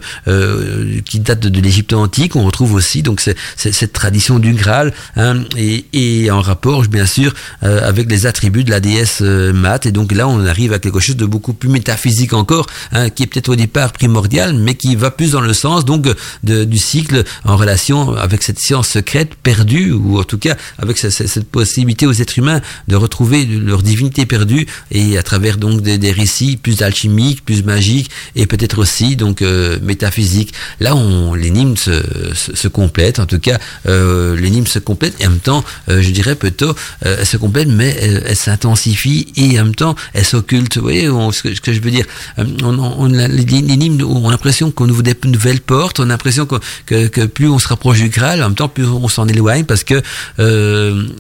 [1.04, 3.20] qui datent de, l'Égypte antique, on retrouve aussi donc
[3.56, 8.70] cette tradition du Graal Hein, et, en rapport bien sûr euh, avec les attributs de
[8.70, 9.52] la déesse euh.
[9.84, 13.24] Et donc là, on arrive à quelque chose de beaucoup plus métaphysique encore, hein, qui
[13.24, 16.08] est peut-être au départ primordial, mais qui va plus dans le sens donc
[16.42, 21.44] du cycle en relation avec cette science secrète perdue, ou en tout cas avec cette,
[21.50, 26.56] possibilité aux êtres humains de retrouver leur divinité perdue, et à travers donc des, récits
[26.56, 30.54] plus alchimiques, plus magiques, et peut-être aussi donc euh, métaphysiques.
[30.80, 30.94] Là,
[31.36, 32.02] l'énigme se,
[32.34, 36.34] se, complète, en tout cas l'énigme se complète et en même temps, euh, je dirais
[36.34, 36.74] plutôt,
[37.06, 40.76] euh, elle se complète, mais elle, s'intensifie et en même temps, elle s'occulte.
[40.76, 42.06] Vous voyez ce, que, je veux dire
[42.38, 46.46] euh, On, on, l'énigme, on a l'impression qu'on ouvre des nouvelles portes, on a l'impression
[46.46, 49.64] que, que, plus on se rapproche du Graal, en même temps, plus on s'en éloigne
[49.64, 50.02] parce que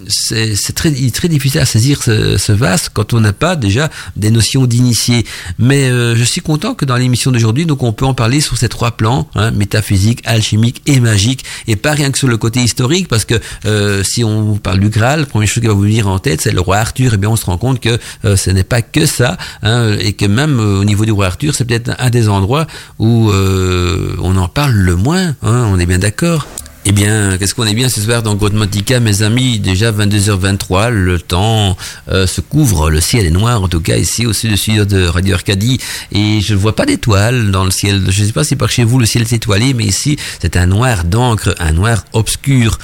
[0.08, 4.30] c'est très, très difficile à saisir ce, ce vase quand on n'a pas déjà des
[4.30, 5.24] notions d'initié.
[5.58, 8.68] Mais je suis content que dans l'émission d'aujourd'hui, donc on peut en parler sur ces
[8.68, 13.08] trois plans, hein, métaphysique, alchimique et magique, et pas rien que sur le côté historique,
[13.08, 13.34] parce que
[13.68, 16.40] euh, si on parle du Graal, la première chose qui va vous venir en tête,
[16.40, 17.12] c'est le roi Arthur.
[17.12, 19.94] Et eh bien, on se rend compte que euh, ce n'est pas que ça, hein,
[19.98, 22.66] et que même euh, au niveau du roi Arthur, c'est peut-être un des endroits
[22.98, 25.34] où on en parle le moins.
[25.42, 26.46] Hein, on est bien d'accord.
[26.90, 29.58] Eh bien, qu'est-ce qu'on est bien ce soir dans Grotmatica, mes amis?
[29.58, 31.76] Déjà 22h23, le temps
[32.10, 35.78] euh, se couvre, le ciel est noir, en tout cas ici au-dessus de Radio Arcadie,
[36.12, 38.06] et je ne vois pas d'étoiles dans le ciel.
[38.08, 40.56] Je ne sais pas si par chez vous le ciel est étoilé, mais ici c'est
[40.56, 42.78] un noir d'encre, un noir obscur.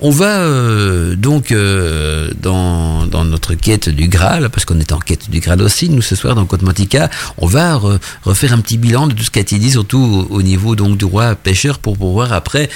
[0.00, 5.28] On va euh, donc euh, dans, notre quête du Graal, parce qu'on est en quête
[5.28, 7.78] du Graal aussi, nous ce soir dans Grotmatica, on va
[8.22, 10.96] refaire un petit bilan de tout ce qui a été dit, surtout au, niveau donc
[10.96, 12.70] du roi pêcheur, pour pouvoir après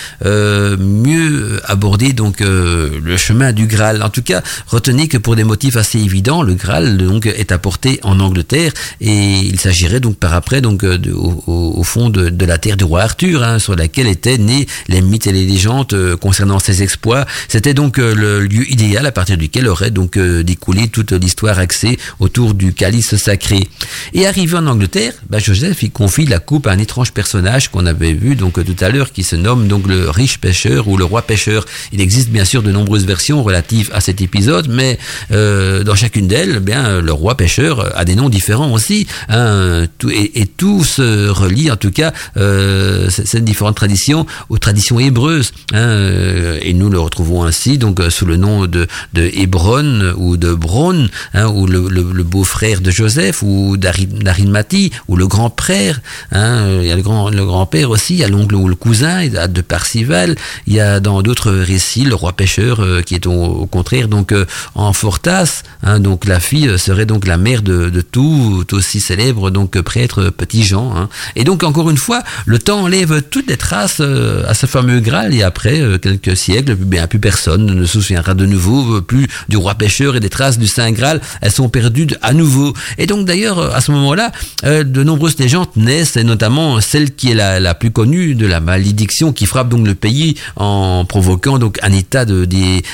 [0.77, 4.03] mieux aborder donc euh, le chemin du Graal.
[4.03, 8.01] En tout cas, retenez que pour des motifs assez évidents, le Graal donc est apporté
[8.03, 10.99] en Angleterre et il s'agirait donc par après donc euh,
[11.47, 15.27] au, fond de, la terre du roi Arthur, hein, sur laquelle étaient nés les mythes
[15.27, 17.27] et les légendes euh, concernant ses exploits.
[17.49, 22.55] C'était donc le lieu idéal à partir duquel aurait donc découlé toute l'histoire axée autour
[22.55, 23.69] du calice sacré.
[24.13, 27.87] Et arrivé en Angleterre, bah, Joseph il confie la coupe à un étrange personnage qu'on
[27.87, 31.05] avait vu donc tout à l'heure qui se nomme donc le riche pêcheur ou le
[31.05, 31.67] roi pêcheur.
[31.93, 34.99] Il existe bien sûr de nombreuses versions relatives à cet épisode, mais
[35.33, 39.87] euh, dans chacune d'elles, eh bien le roi pêcheur a des noms différents aussi, hein,
[39.99, 45.53] tout, et, tout se relie en tout cas euh, ces différentes traditions aux traditions hébreuses,
[45.73, 50.37] hein, euh, et nous le retrouvons ainsi donc sous le nom de, de Hébron ou
[50.37, 56.01] de Bron, hein, ou le, beau-frère de Joseph, ou d'Arimathie, ou le grand-père,
[56.33, 59.61] il y a le grand grand-père aussi, il y a l'oncle ou le cousin de
[59.61, 60.37] Parcival,
[60.67, 64.33] il y a dans d'autres récits le roi pêcheur euh, qui est au, contraire donc
[64.33, 65.63] euh, en Fortas.
[65.83, 69.81] Hein, donc la fille euh, serait donc la mère de, de tout, aussi célèbre donc
[69.81, 70.97] prêtre Petit Jean.
[70.97, 71.09] Hein.
[71.37, 75.35] Et donc encore une fois, le temps enlève toutes les traces à ce fameux Graal
[75.35, 79.75] et après quelques siècles, bien plus personne ne se souviendra de nouveau plus du roi
[79.75, 81.21] pêcheur et des traces du Saint Graal.
[81.41, 82.73] Elles sont perdues à nouveau.
[82.99, 84.33] Et donc d'ailleurs à ce moment-là,
[84.63, 88.61] de nombreuses légendes naissent et notamment celle qui est la, la plus connue de la
[88.61, 92.45] malédiction qui frappe donc le pays en provoquant donc un état de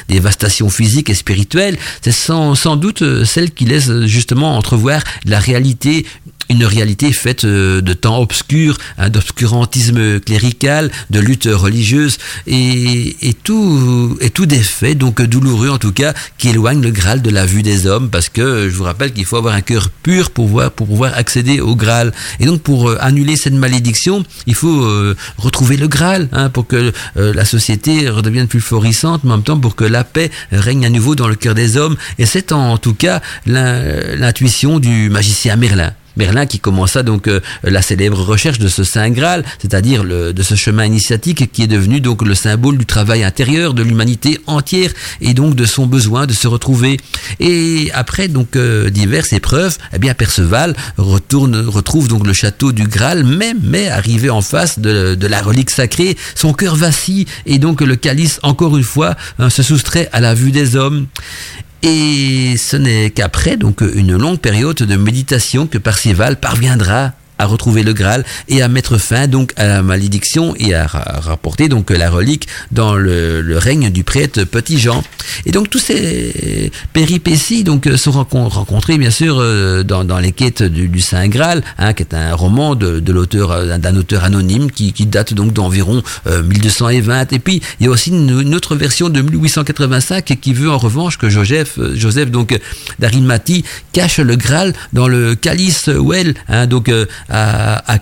[0.09, 1.79] dévastation physique et spirituelle.
[2.03, 6.07] C'est sans, doute euh, celle qui laisse justement entrevoir la réalité
[6.51, 13.35] une réalité faite euh, de temps obscurs, hein, d'obscurantisme clérical, de lutte religieuse et, et
[13.35, 17.31] tout et tout des faits donc douloureux en tout cas qui éloignent le Graal de
[17.31, 20.31] la vue des hommes parce que je vous rappelle qu'il faut avoir un cœur pur
[20.31, 22.13] pour pouvoir pour pouvoir accéder au Graal.
[22.41, 26.67] Et donc pour euh, annuler cette malédiction il faut euh, retrouver le Graal hein, pour
[26.67, 30.85] que la société redevienne plus florissante mais en même temps pour que la paix règne
[30.85, 31.97] à nouveau dans le cœur des hommes.
[32.19, 37.83] Et c'est en tout cas l'intuition du magicien Merlin Merlin qui commença donc euh, la
[37.83, 42.23] célèbre recherche de ce Saint Graal, c'est-à-dire de ce chemin initiatique qui est devenu donc
[42.23, 44.91] le symbole du travail intérieur de l'humanité entière
[45.21, 46.99] et donc de son besoin de se retrouver.
[47.39, 53.25] Et après donc euh, diverses épreuves, eh bien Perceval retrouve donc le château du Graal,
[53.25, 58.41] mais arrivé en face de, la relique sacrée, son cœur vacille et donc le calice
[58.43, 61.07] encore une fois hein, se soustrait à la vue des hommes.
[61.83, 67.83] Et ce n'est qu'après donc une longue période de méditation que Parcival parviendra à retrouver
[67.83, 72.11] le Graal et à mettre fin donc à la malédiction et à rapporter donc la
[72.11, 75.03] relique dans le, règne du prêtre Petit Jean.
[75.47, 81.01] Et donc tous ces péripéties donc sont rencontrés bien sûr euh, dans, les quêtes du,
[81.01, 85.33] Saint Graal, hein, qui est un roman de, l'auteur euh, d'un auteur anonyme qui, date
[85.35, 87.13] donc d'environ 1220.
[87.13, 90.79] Euh, et puis il y a aussi une, autre version de 1885 qui veut en
[90.79, 92.59] revanche que Joseph, Joseph donc
[92.99, 96.91] d'Arimathie cache le Graal dans le calice Well, hein, donc
[97.31, 97.99] à, à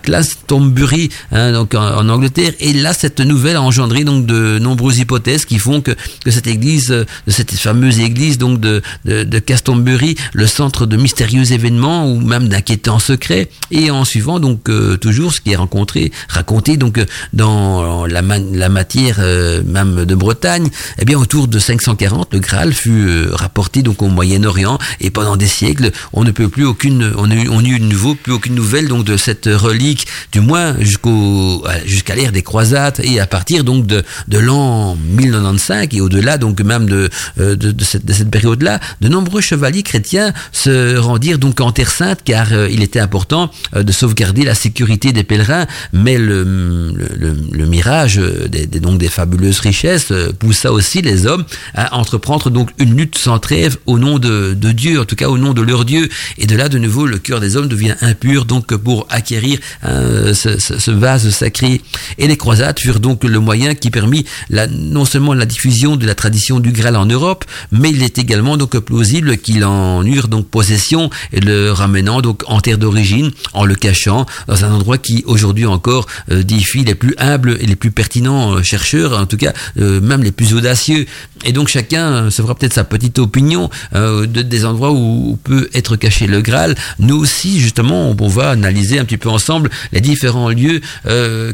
[1.31, 2.53] hein, donc en, Angleterre.
[2.59, 5.91] Et là, cette nouvelle a engendré donc de nombreuses hypothèses qui font que,
[6.25, 10.97] que cette église, euh, cette fameuse église donc de, de, de Glastonbury, le centre de
[10.97, 13.49] mystérieux événements ou même d'inquiétants secrets.
[13.71, 18.21] Et en suivant donc euh, toujours ce qui est rencontré, raconté donc euh, dans la,
[18.21, 19.19] la matière
[19.65, 24.77] même de Bretagne, eh bien autour de 540, le Graal fut rapporté donc au Moyen-Orient
[24.99, 28.15] et pendant des siècles, on ne peut plus aucune, on a on eu de nouveau
[28.15, 33.19] plus aucune nouvelle donc de cette relique, du moins jusqu'au jusqu'à l'ère des croisades et
[33.19, 37.09] à partir donc de, de l'an 1095 et au-delà donc même de,
[37.39, 41.91] euh, de, cette, de cette période-là, de nombreux chevaliers chrétiens se rendirent donc en Terre
[41.91, 46.43] Sainte car euh, il était important euh, de sauvegarder la sécurité des pèlerins, mais le,
[46.43, 51.45] le, le, mirage des, des, donc des fabuleuses richesses poussa aussi les hommes
[51.75, 55.29] à entreprendre donc une lutte sans trêve au nom de, de Dieu, en tout cas
[55.29, 57.95] au nom de leur Dieu, et de là de nouveau le cœur des hommes devient
[58.01, 61.81] impur donc pour acquérir ce, ce, vase sacré.
[62.17, 64.25] Et les croisades furent donc le moyen qui permit
[64.69, 68.57] non seulement la diffusion de la tradition du Graal en Europe, mais il est également
[68.57, 73.65] donc plausible qu'il en eurent donc possession et le ramenant donc en terre d'origine, en
[73.65, 77.75] le cachant dans un endroit qui aujourd'hui encore euh, défie les plus humbles et les
[77.75, 81.05] plus pertinents euh, chercheurs, en tout cas euh, même les plus audacieux.
[81.45, 85.95] Et donc chacun se fera peut-être sa petite opinion de, des endroits où, peut être
[85.95, 86.75] caché le Graal.
[86.99, 90.81] Nous aussi justement, on, va analyser un petit peu ensemble les différents lieux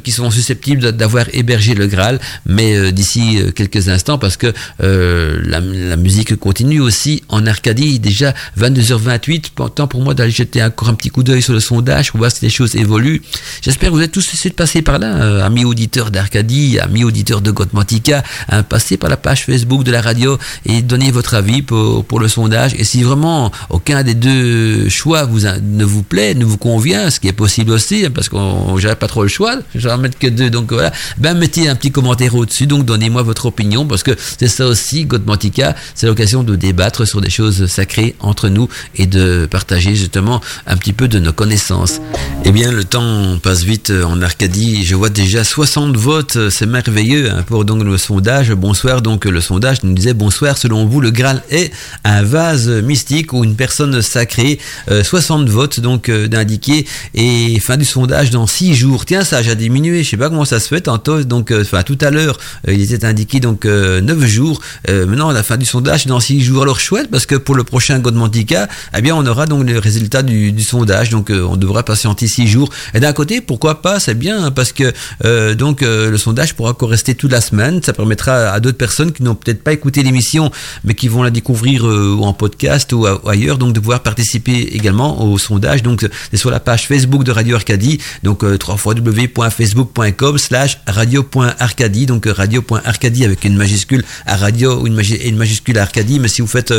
[0.04, 5.60] qui sont susceptibles d'avoir hébergé le Graal, mais d'ici quelques instants parce que la,
[5.98, 9.72] musique continue aussi en Arcadie déjà 22h28.
[9.74, 12.32] Temps pour moi d'aller jeter encore un petit coup d'œil sur le sondage pour voir
[12.32, 13.22] si les choses évoluent.
[13.62, 17.42] J'espère que vous êtes tous de passer par là, euh, amis auditeurs d'Arcadie, amis auditeurs
[17.42, 21.62] de Godmantica, hein, passez par la page Facebook de la radio et donnez votre avis
[21.62, 22.74] pour, pour le sondage.
[22.76, 27.20] Et si vraiment aucun des deux choix vous ne vous plaît, ne vous convient, ce
[27.28, 30.18] est possible aussi, hein, parce qu'on n'avait pas trop le choix, je vais en mettre
[30.18, 34.04] que deux, donc voilà, ben mettez un petit commentaire au-dessus, donc donnez-moi votre opinion, parce
[34.04, 38.70] que c'est ça aussi, Godmantica, c'est l'occasion de débattre sur des choses sacrées entre nous
[38.96, 42.00] et de partager justement un petit peu de nos connaissances.
[42.44, 44.86] Eh bien, le temps passe vite en Arcadie.
[44.86, 46.38] Je vois déjà 60 votes.
[46.50, 48.52] C'est merveilleux hein, pour donc le sondage.
[48.52, 49.02] Bonsoir.
[49.02, 50.58] Donc, le sondage nous disait bonsoir.
[50.58, 51.72] Selon vous, le Graal est
[52.04, 54.60] un vase mystique ou une personne sacrée?
[54.88, 56.86] 60 euh, votes donc euh, d'indiquer.
[57.16, 59.06] Et fin du sondage dans 6 jours.
[59.06, 60.04] Tiens, ça a déjà diminué.
[60.04, 61.24] Je sais pas comment ça se fait tantôt.
[61.24, 62.38] Donc, euh, tout à l'heure,
[62.68, 64.62] il était indiqué donc 9 jours.
[64.88, 66.64] maintenant, la fin du sondage dans 6 jours.
[66.64, 70.24] Alors, chouette parce que pour le prochain Godmantica, eh bien, on aura donc le résultat
[70.24, 71.10] du, sondage.
[71.10, 72.70] Donc, on devra patienter 6 jours.
[72.94, 74.00] Et d'un côté, pourquoi pas?
[74.00, 74.94] C'est bien parce que
[75.24, 77.82] euh, donc euh, le sondage pourra rester toute la semaine.
[77.84, 80.52] Ça permettra à d'autres personnes qui n'ont peut-être pas écouté l'émission,
[80.84, 85.24] mais qui vont la découvrir euh, en podcast ou, ailleurs, donc de pouvoir participer également
[85.24, 85.84] au sondage.
[85.84, 93.44] Donc c'est sur la page Facebook de Radio Arcadie, donc www.facebook.com/slash radio.arcadie, donc radio.arcadie avec
[93.46, 96.20] une majuscule à radio ou une, une majuscule à Arcadie.
[96.20, 96.74] Mais si vous faites,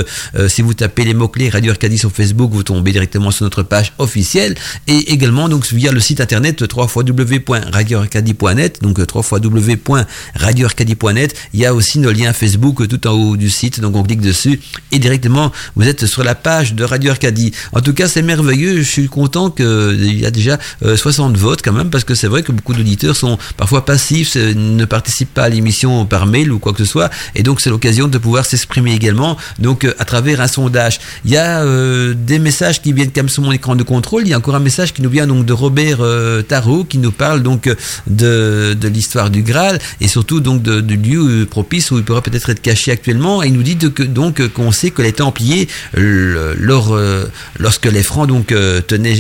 [0.49, 3.63] si vous tapez les mots clés Radio Arcadie sur Facebook, vous tombez directement sur notre
[3.63, 4.55] page officielle
[4.87, 11.35] et également donc via le site internet www.radioarcadie.net, donc www.radioarcadie.net.
[11.55, 14.21] Il y a aussi nos liens Facebook tout en haut du site, donc on clique
[14.21, 14.61] dessus
[14.93, 17.53] et directement vous êtes sur la page de Radio Arcadie.
[17.73, 18.79] En tout cas, c'est merveilleux.
[18.79, 19.51] Je suis content
[20.17, 22.75] qu'il y a déjà 60 euh, votes quand même, parce que c'est vrai que beaucoup
[22.75, 26.85] d'auditeurs sont parfois passifs, ne participent pas à l'émission par mail ou quoi que ce
[26.85, 30.99] soit, et donc c'est l'occasion de pouvoir s'exprimer également, donc euh, à travers un sondage.
[31.25, 34.23] Il y a euh, des messages qui viennent comme sur mon écran de contrôle.
[34.25, 36.99] Il y a encore un message qui nous vient donc de Robert euh, Tarot qui
[36.99, 37.69] nous parle donc
[38.07, 42.23] de, de l'histoire du Graal et surtout donc de, du lieu propice où il pourrait
[42.23, 43.43] peut-être être caché actuellement.
[43.43, 47.25] Et il nous dit donc qu'on sait que les Templiers, lors, euh,
[47.59, 49.15] lorsque les Francs donc euh, tenaient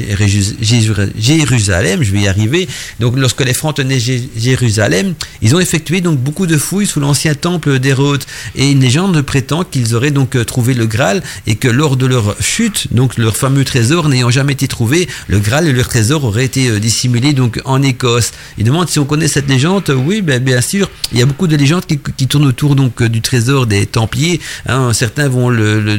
[1.19, 2.69] Jérusalem, je vais y arriver.
[3.01, 7.35] Donc lorsque les Francs tenaient Jérusalem, ils ont effectué donc beaucoup de fouilles sous l'ancien
[7.35, 8.25] temple d'Hérode
[8.55, 12.37] et une légende prétend qu'ils auraient donc trouvé le Graal et que lors de leur
[12.41, 16.45] chute, donc leur fameux trésor n'ayant jamais été trouvé, le Graal et leur trésor aurait
[16.45, 18.33] été euh, dissimulé donc en Écosse.
[18.59, 19.91] Il demande si on connaît cette légende.
[19.91, 20.91] Oui, ben, bien sûr.
[21.13, 24.41] Il y a beaucoup de légendes qui, tournent autour donc euh, du trésor des Templiers.
[24.67, 24.93] Hein.
[24.93, 25.99] certains vont le,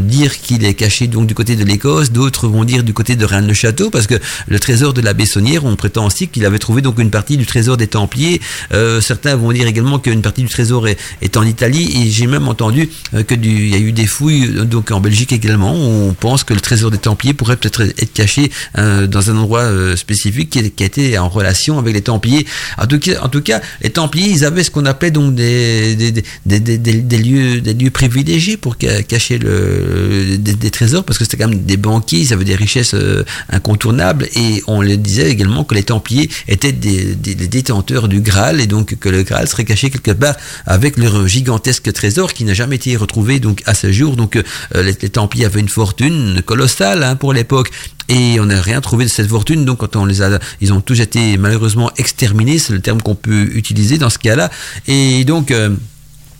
[0.00, 3.24] dire qu'il est caché donc du côté de l'Écosse, d'autres vont dire du côté de
[3.24, 7.00] Rennes-le-Château, parce que le trésor de la Bessonnière, on prétend aussi qu'il avait trouvé donc
[7.00, 8.40] une partie du trésor des Templiers.
[8.72, 12.46] Euh, certains vont dire également qu'une partie du trésor est, en Italie, et j'ai même
[12.46, 15.74] entendu que il y a eu des fouilles donc en Belgique également.
[15.74, 19.96] On pense que le trésor des Templiers pourrait peut-être être caché dans un endroit euh,
[19.96, 22.46] spécifique qui, qui, a été en relation avec les Templiers.
[22.78, 25.96] En tout cas, les Templiers, ils avaient ce qu'on appelait donc des,
[26.46, 32.44] lieux, privilégiés pour cacher des, trésors, parce que c'était quand même des banquiers, ils avaient
[32.44, 33.24] des richesses euh,
[34.34, 38.96] et on le disait également que les Templiers étaient des, détenteurs du Graal, et donc
[38.96, 40.36] que le Graal serait caché quelque part
[40.66, 44.16] avec leur gigantesque trésor qui n'a jamais été retrouvé à ce jour.
[44.16, 44.42] Donc euh,
[44.82, 47.70] les, Templiers avaient une fortune colossale hein, pour l'époque,
[48.08, 49.64] et on n'a rien trouvé de cette fortune.
[49.64, 53.14] Donc quand on les a, ils ont tous été malheureusement exterminés, c'est le terme qu'on
[53.14, 54.50] peut utiliser dans ce cas-là.
[54.86, 55.70] Et donc euh,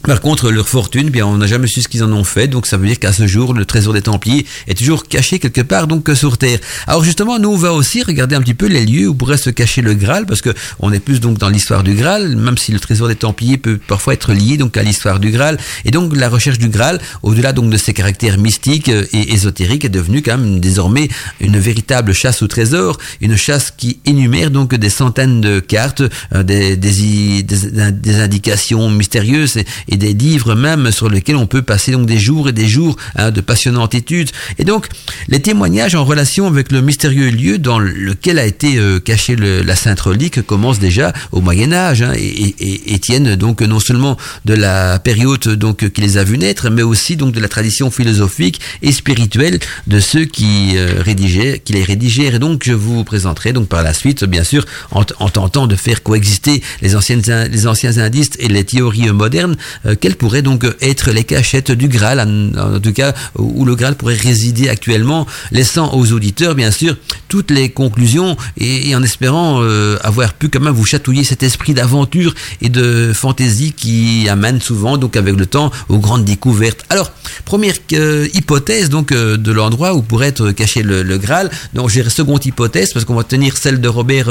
[0.08, 2.66] par contre, leur fortune, bien, on n'a jamais su ce qu'ils en ont fait, donc
[2.66, 5.86] ça veut dire qu'à ce jour, le trésor des Templiers est toujours caché quelque part,
[5.86, 6.60] donc sur Terre.
[6.86, 9.50] Alors justement, nous, on va aussi regarder un petit peu les lieux où pourrait se
[9.50, 10.48] cacher le Graal, parce que
[10.80, 13.78] on est plus donc dans l'histoire du Graal, même si le trésor des Templiers peut
[13.86, 17.52] parfois être lié donc à l'histoire du Graal, et donc la recherche du Graal, au-delà
[17.52, 22.40] donc de ses caractères mystiques et ésotériques, est devenue quand même désormais une véritable chasse
[22.40, 26.02] au trésor, une chasse qui énumère donc des centaines de cartes,
[26.34, 31.62] euh, des, des, des, des indications mystérieuses et des livres même sur lesquels on peut
[31.62, 34.30] passer donc des jours et des jours hein, de passionnantes études.
[34.58, 34.86] Et donc
[35.28, 39.76] les témoignages en relation avec le mystérieux lieu dans lequel a été euh, cachée la
[39.76, 44.98] Sainte Relique commencent déjà au Moyen Âge hein, et, tiennent donc non seulement de la
[44.98, 48.92] période donc qui les a vus naître, mais aussi donc de la tradition philosophique et
[48.92, 52.34] spirituelle de ceux qui euh, rédigeaient, qui les rédigèrent.
[52.34, 55.76] Et donc je vous présenterai donc par la suite, bien sûr, en, en tentant de
[55.76, 59.56] faire coexister les anciennes les anciens indices et les théories modernes,
[60.00, 64.14] quelles pourraient donc être les cachettes du Graal, en, tout cas où le Graal pourrait
[64.14, 66.96] résider actuellement, laissant aux auditeurs bien sûr
[67.28, 71.74] toutes les conclusions et, en espérant euh, avoir pu quand même vous chatouiller cet esprit
[71.74, 76.84] d'aventure et de fantaisie qui amène souvent donc avec le temps aux grandes découvertes.
[76.88, 77.12] Alors
[77.44, 81.50] première euh, hypothèse donc de l'endroit où pourrait être caché le, le Graal.
[81.74, 84.30] Donc j'ai seconde hypothèse parce qu'on va tenir celle de Robert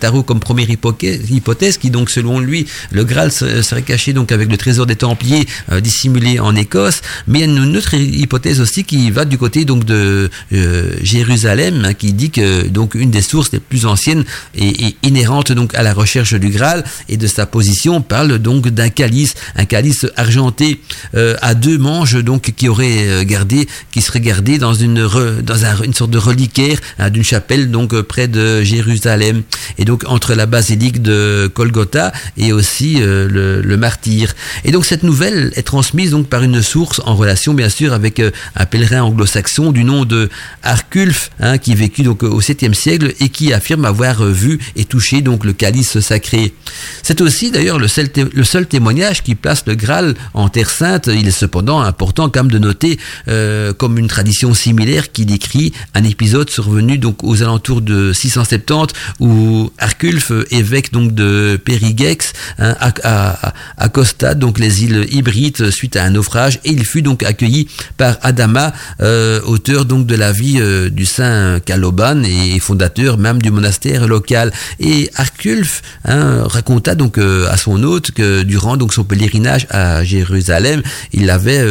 [0.00, 4.56] Tarot comme première hypothèse qui donc selon lui le Graal serait caché donc avec le
[4.56, 8.84] trésor des Templiers euh, dissimulé en Écosse, mais il y a une autre hypothèse aussi
[8.84, 13.22] qui va du côté donc de euh, Jérusalem, hein, qui dit que donc une des
[13.22, 14.24] sources les plus anciennes
[14.54, 18.88] et, inhérente donc à la recherche du Graal et de sa position parle donc d'un
[18.88, 20.80] calice, un calice argenté
[21.14, 25.06] euh, à deux manches donc qui aurait gardé, qui serait gardé dans une
[25.42, 29.42] dans une sorte de reliquaire hein, d'une chapelle donc près de Jérusalem
[29.78, 34.34] et donc entre la basilique de Golgotha et aussi le, le martyr.
[34.64, 38.18] Et donc cette nouvelle est transmise donc par une source en relation bien sûr avec
[38.18, 40.30] euh, un pèlerin anglo-saxon du nom de
[40.62, 44.84] Arculf, hein, qui vécut donc au 7e siècle et qui affirme avoir euh, vu et
[44.84, 46.54] touché donc le calice sacré.
[47.02, 51.08] C'est aussi d'ailleurs le seul, le seul témoignage qui place le Graal en Terre Sainte.
[51.12, 52.98] Il est cependant important quand même de noter
[53.28, 58.94] euh, comme une tradition similaire qui décrit un épisode survenu donc aux alentours de 670
[59.20, 65.96] où Arculf, évêque donc de Périgex, hein, à, à, Costa, donc les îles hybrides suite
[65.96, 70.32] à un naufrage et il fut donc accueilli par Adama, euh, auteur donc de la
[70.32, 74.52] vie euh, du saint Caloban et fondateur même du monastère local.
[74.78, 80.04] Et Arculf hein, raconta donc euh, à son hôte que durant donc son pèlerinage à
[80.04, 80.82] Jérusalem,
[81.12, 81.64] il avait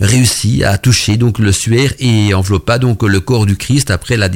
[0.00, 4.28] réussi à toucher donc le suaire et enveloppa donc le corps du Christ après la,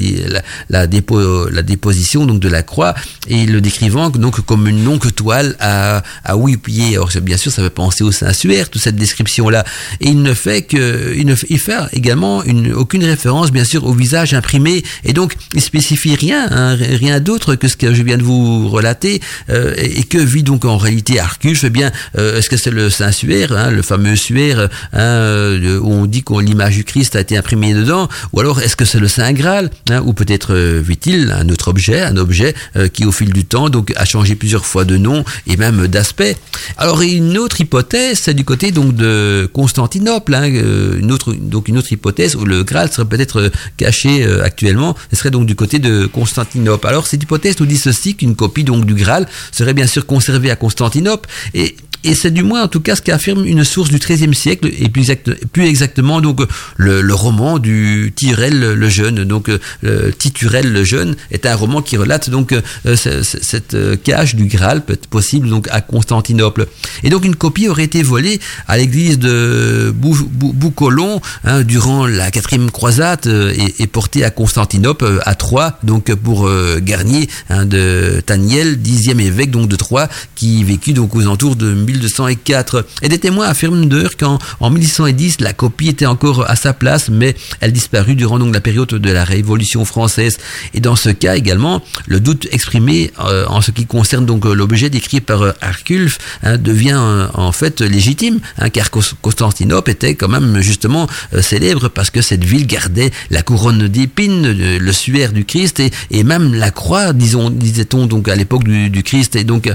[1.63, 2.95] déposition donc de la croix
[3.29, 6.99] et le décrivant donc comme une longue toile à, à huit pieds.
[7.23, 9.65] Bien sûr, ça penser au Saint-Suaire, toute cette description-là.
[10.01, 13.85] Et il ne fait que, il ne il fait également une, aucune référence, bien sûr,
[13.85, 14.83] au visage imprimé.
[15.05, 18.69] Et donc, il spécie rien, hein, rien d'autre que ce que je viens de vous
[18.69, 19.21] relater.
[19.51, 22.91] Euh, et, que vit donc en réalité Arcus Eh bien, euh, est-ce que c'est le
[22.91, 27.21] Saint-Suaire, hein, le fameux Suaire, hein, euh, où on dit que l'image du Christ a
[27.21, 28.09] été imprimée dedans?
[28.33, 29.71] Ou alors, est-ce que c'est le Saint Graal
[30.05, 32.55] Ou peut-être, vit-il, un autre objet, un objet
[32.93, 36.37] qui, au fil du temps, donc, a changé plusieurs fois de nom et même d'aspect?
[36.77, 41.69] Alors, une autre hypothèse, c'est du côté donc de Constantinople, hein, euh, une autre donc
[41.69, 45.47] une autre hypothèse où le Graal serait peut-être euh, caché euh, actuellement, ce serait donc
[45.47, 46.87] du côté de Constantinople.
[46.87, 50.51] Alors cette hypothèse nous dit ceci qu'une copie donc du Graal serait bien sûr conservée
[50.51, 53.99] à Constantinople et et c'est du moins en tout cas ce qu'affirme une source du
[53.99, 55.11] XIIIe siècle et plus,
[55.53, 56.43] plus exactement donc
[56.77, 59.25] le, roman du Tyrell le Jeune.
[59.25, 59.49] Donc
[59.83, 64.47] le Titurel le Jeune est un roman qui relate donc euh, cette euh, cage du
[64.47, 66.67] Graal peut possible donc à Constantinople.
[67.03, 72.71] Et donc une copie aurait été volée à l'église de Boucolon hein, durant la quatrième
[72.71, 76.49] croisade euh, et, portée à Constantinople à Troyes donc pour
[76.79, 81.75] Garnier hein, de Taniel, dixième évêque donc de Troyes qui vécut donc aux alentours de
[81.95, 82.87] 1204.
[83.03, 87.09] Et des témoins affirment d'ailleurs qu'en en 1610, la copie était encore à sa place,
[87.09, 90.39] mais elle disparut durant donc la période de la Révolution française.
[90.75, 94.91] Et dans ce cas également, le doute exprimé euh, en ce qui concerne donc l'objet
[94.91, 100.29] décrit par euh, Arculf hein, devient euh, en fait légitime, hein, car Constantinople était quand
[100.29, 101.07] même justement
[101.41, 105.81] célèbre parce que cette ville gardait la couronne d'épines, le suaire du Christ
[106.11, 109.71] et, même la croix, disait-on donc à l'époque du, du, Christ, et donc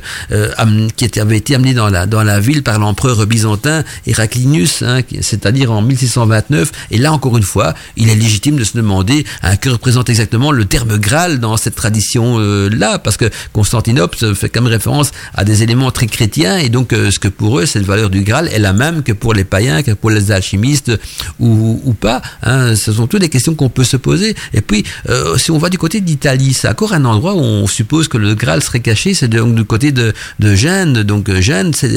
[0.95, 5.71] qui avait été amenée dans la dans la ville par l'empereur byzantin Héraclinus, hein, c'est-à-dire
[5.71, 6.71] en 1629.
[6.91, 10.51] Et là, encore une fois, il est légitime de se demander hein, que représente exactement
[10.51, 15.91] le terme Graal dans cette tradition-là, parce que Constantinople fait comme référence à des éléments
[15.91, 18.73] très chrétiens, et donc euh, ce que pour eux, cette valeur du Graal est la
[18.73, 20.91] même que pour les païens, que pour les alchimistes
[21.39, 22.21] ou, ou pas.
[22.43, 22.75] Hein.
[22.75, 24.35] Ce sont toutes des questions qu'on peut se poser.
[24.53, 27.67] Et puis, euh, si on va du côté d'Italie, c'est encore un endroit où on
[27.67, 31.03] suppose que le Graal serait caché, c'est donc du côté de, de Gênes.
[31.03, 31.89] Donc Gênes, c'est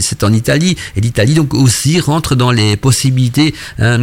[0.00, 3.98] c'est en Italie et l'Italie donc aussi rentre dans les possibilités, hein,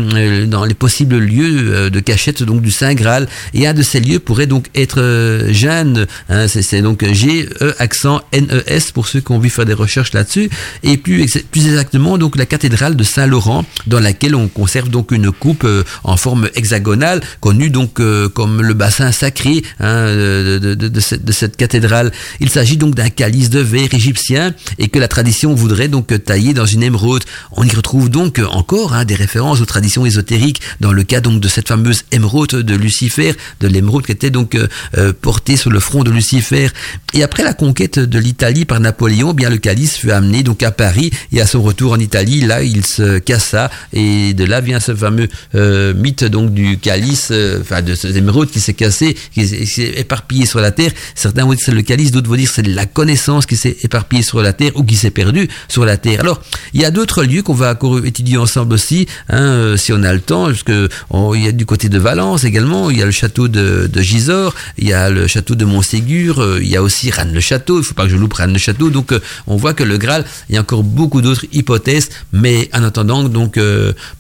[0.48, 3.28] dans les possibles lieux de cachette donc du Saint Graal.
[3.54, 8.22] Et un de ces lieux pourrait donc être Jeanne, hein, c'est donc G E accent
[8.32, 10.50] N E S pour ceux qui ont de faire des recherches là-dessus.
[10.84, 15.32] Et plus plus exactement donc la cathédrale de Saint-Laurent dans laquelle on conserve donc une
[15.32, 15.68] coupe
[16.04, 18.00] en forme hexagonale connue donc
[18.34, 22.12] comme le bassin sacré hein, de, de, cette, de, cette, cathédrale.
[22.40, 26.54] Il s'agit donc d'un calice de verre égyptien et que la tradition voudrait donc tailler
[26.54, 27.24] dans une émeraude.
[27.52, 31.40] On y retrouve donc encore hein, des références aux traditions ésotériques dans le cas donc
[31.40, 34.68] de cette fameuse émeraude de Lucifer, de l'émeraude qui était donc euh,
[34.98, 36.70] euh, portée sur le front de Lucifer.
[37.14, 40.64] Et après la conquête de l'Italie par Napoléon, eh bien le calice fut amené donc
[40.64, 44.62] à Paris et à son retour en Italie, là il se cassa et de là
[44.62, 49.16] vient ce fameux euh, mythe donc du calice, enfin de cette émeraude qui s'est cassé,
[49.34, 50.92] qui s'est éparpillé sur la terre.
[51.16, 54.24] Certains vont dire c'est le calice, d'autres vont dire c'est la connaissance qui s'est éparpillée
[54.24, 55.21] sur la terre ou qui s'est perdue
[55.68, 56.22] sur la terre.
[56.22, 56.42] Alors,
[56.74, 60.14] il y a d'autres lieux qu'on va étudier ensemble aussi, hein, euh, si on a
[60.14, 60.90] le temps, parce que
[61.36, 64.56] il y a du côté de Valence également, il y a le château de, Gisors,
[64.78, 67.94] il y a le château de Montségur, euh, il y a aussi Rennes-le-Château, il faut
[67.94, 70.62] pas que je loupe Rennes-le-Château, donc euh, on voit que le Graal, il y a
[70.62, 73.60] encore beaucoup d'autres hypothèses, mais en attendant, donc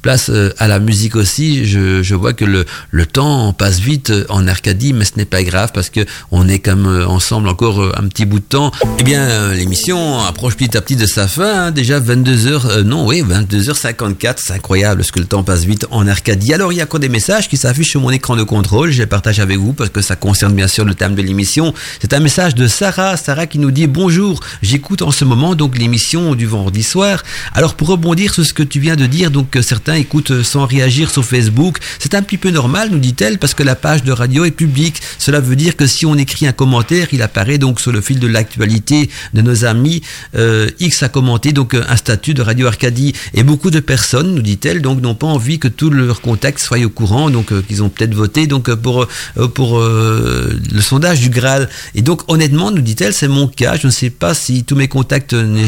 [0.01, 4.93] place à la musique aussi, je, vois que le, le temps passe vite en Arcadie,
[4.93, 8.39] mais ce n'est pas grave parce que on est comme ensemble encore un petit bout
[8.39, 8.71] de temps.
[8.99, 11.65] Eh bien, l'émission approche petit à petit de sa fin.
[11.65, 11.71] Hein.
[11.71, 14.35] déjà 22h, non, oui, 22h54.
[14.37, 16.53] C'est incroyable ce que le temps passe vite en Arcadie.
[16.53, 18.91] Alors, il y a encore des messages qui s'affichent sur mon écran de contrôle.
[18.91, 21.73] Je les partage avec vous parce que ça concerne bien sûr le thème de l'émission.
[22.01, 23.15] C'est un message de Sarah.
[23.17, 24.39] Sarah qui nous dit bonjour.
[24.61, 27.23] J'écoute en ce moment donc l'émission du vendredi soir.
[27.53, 31.09] Alors, pour rebondir sur ce que tu viens de dire, donc certains écoutent sans réagir
[31.09, 31.77] sur Facebook.
[31.99, 35.01] C'est un petit peu normal, nous dit-elle, parce que la page de radio est publique.
[35.17, 38.19] Cela veut dire que si on écrit un commentaire, il apparaît donc sur le fil
[38.19, 40.01] de l'actualité de nos amis.
[40.35, 44.41] Euh, X a commenté donc un statut de Radio Arcadie et beaucoup de personnes, nous
[44.41, 47.83] dit-elle, donc n'ont pas envie que tous leurs contacts soient au courant, donc euh, qu'ils
[47.83, 49.07] ont peut-être voté donc euh, pour
[49.53, 51.69] pour le sondage du Graal.
[51.95, 53.75] Et donc honnêtement, nous dit-elle, c'est mon cas.
[53.77, 55.65] Je ne sais pas si tous mes contacts ne,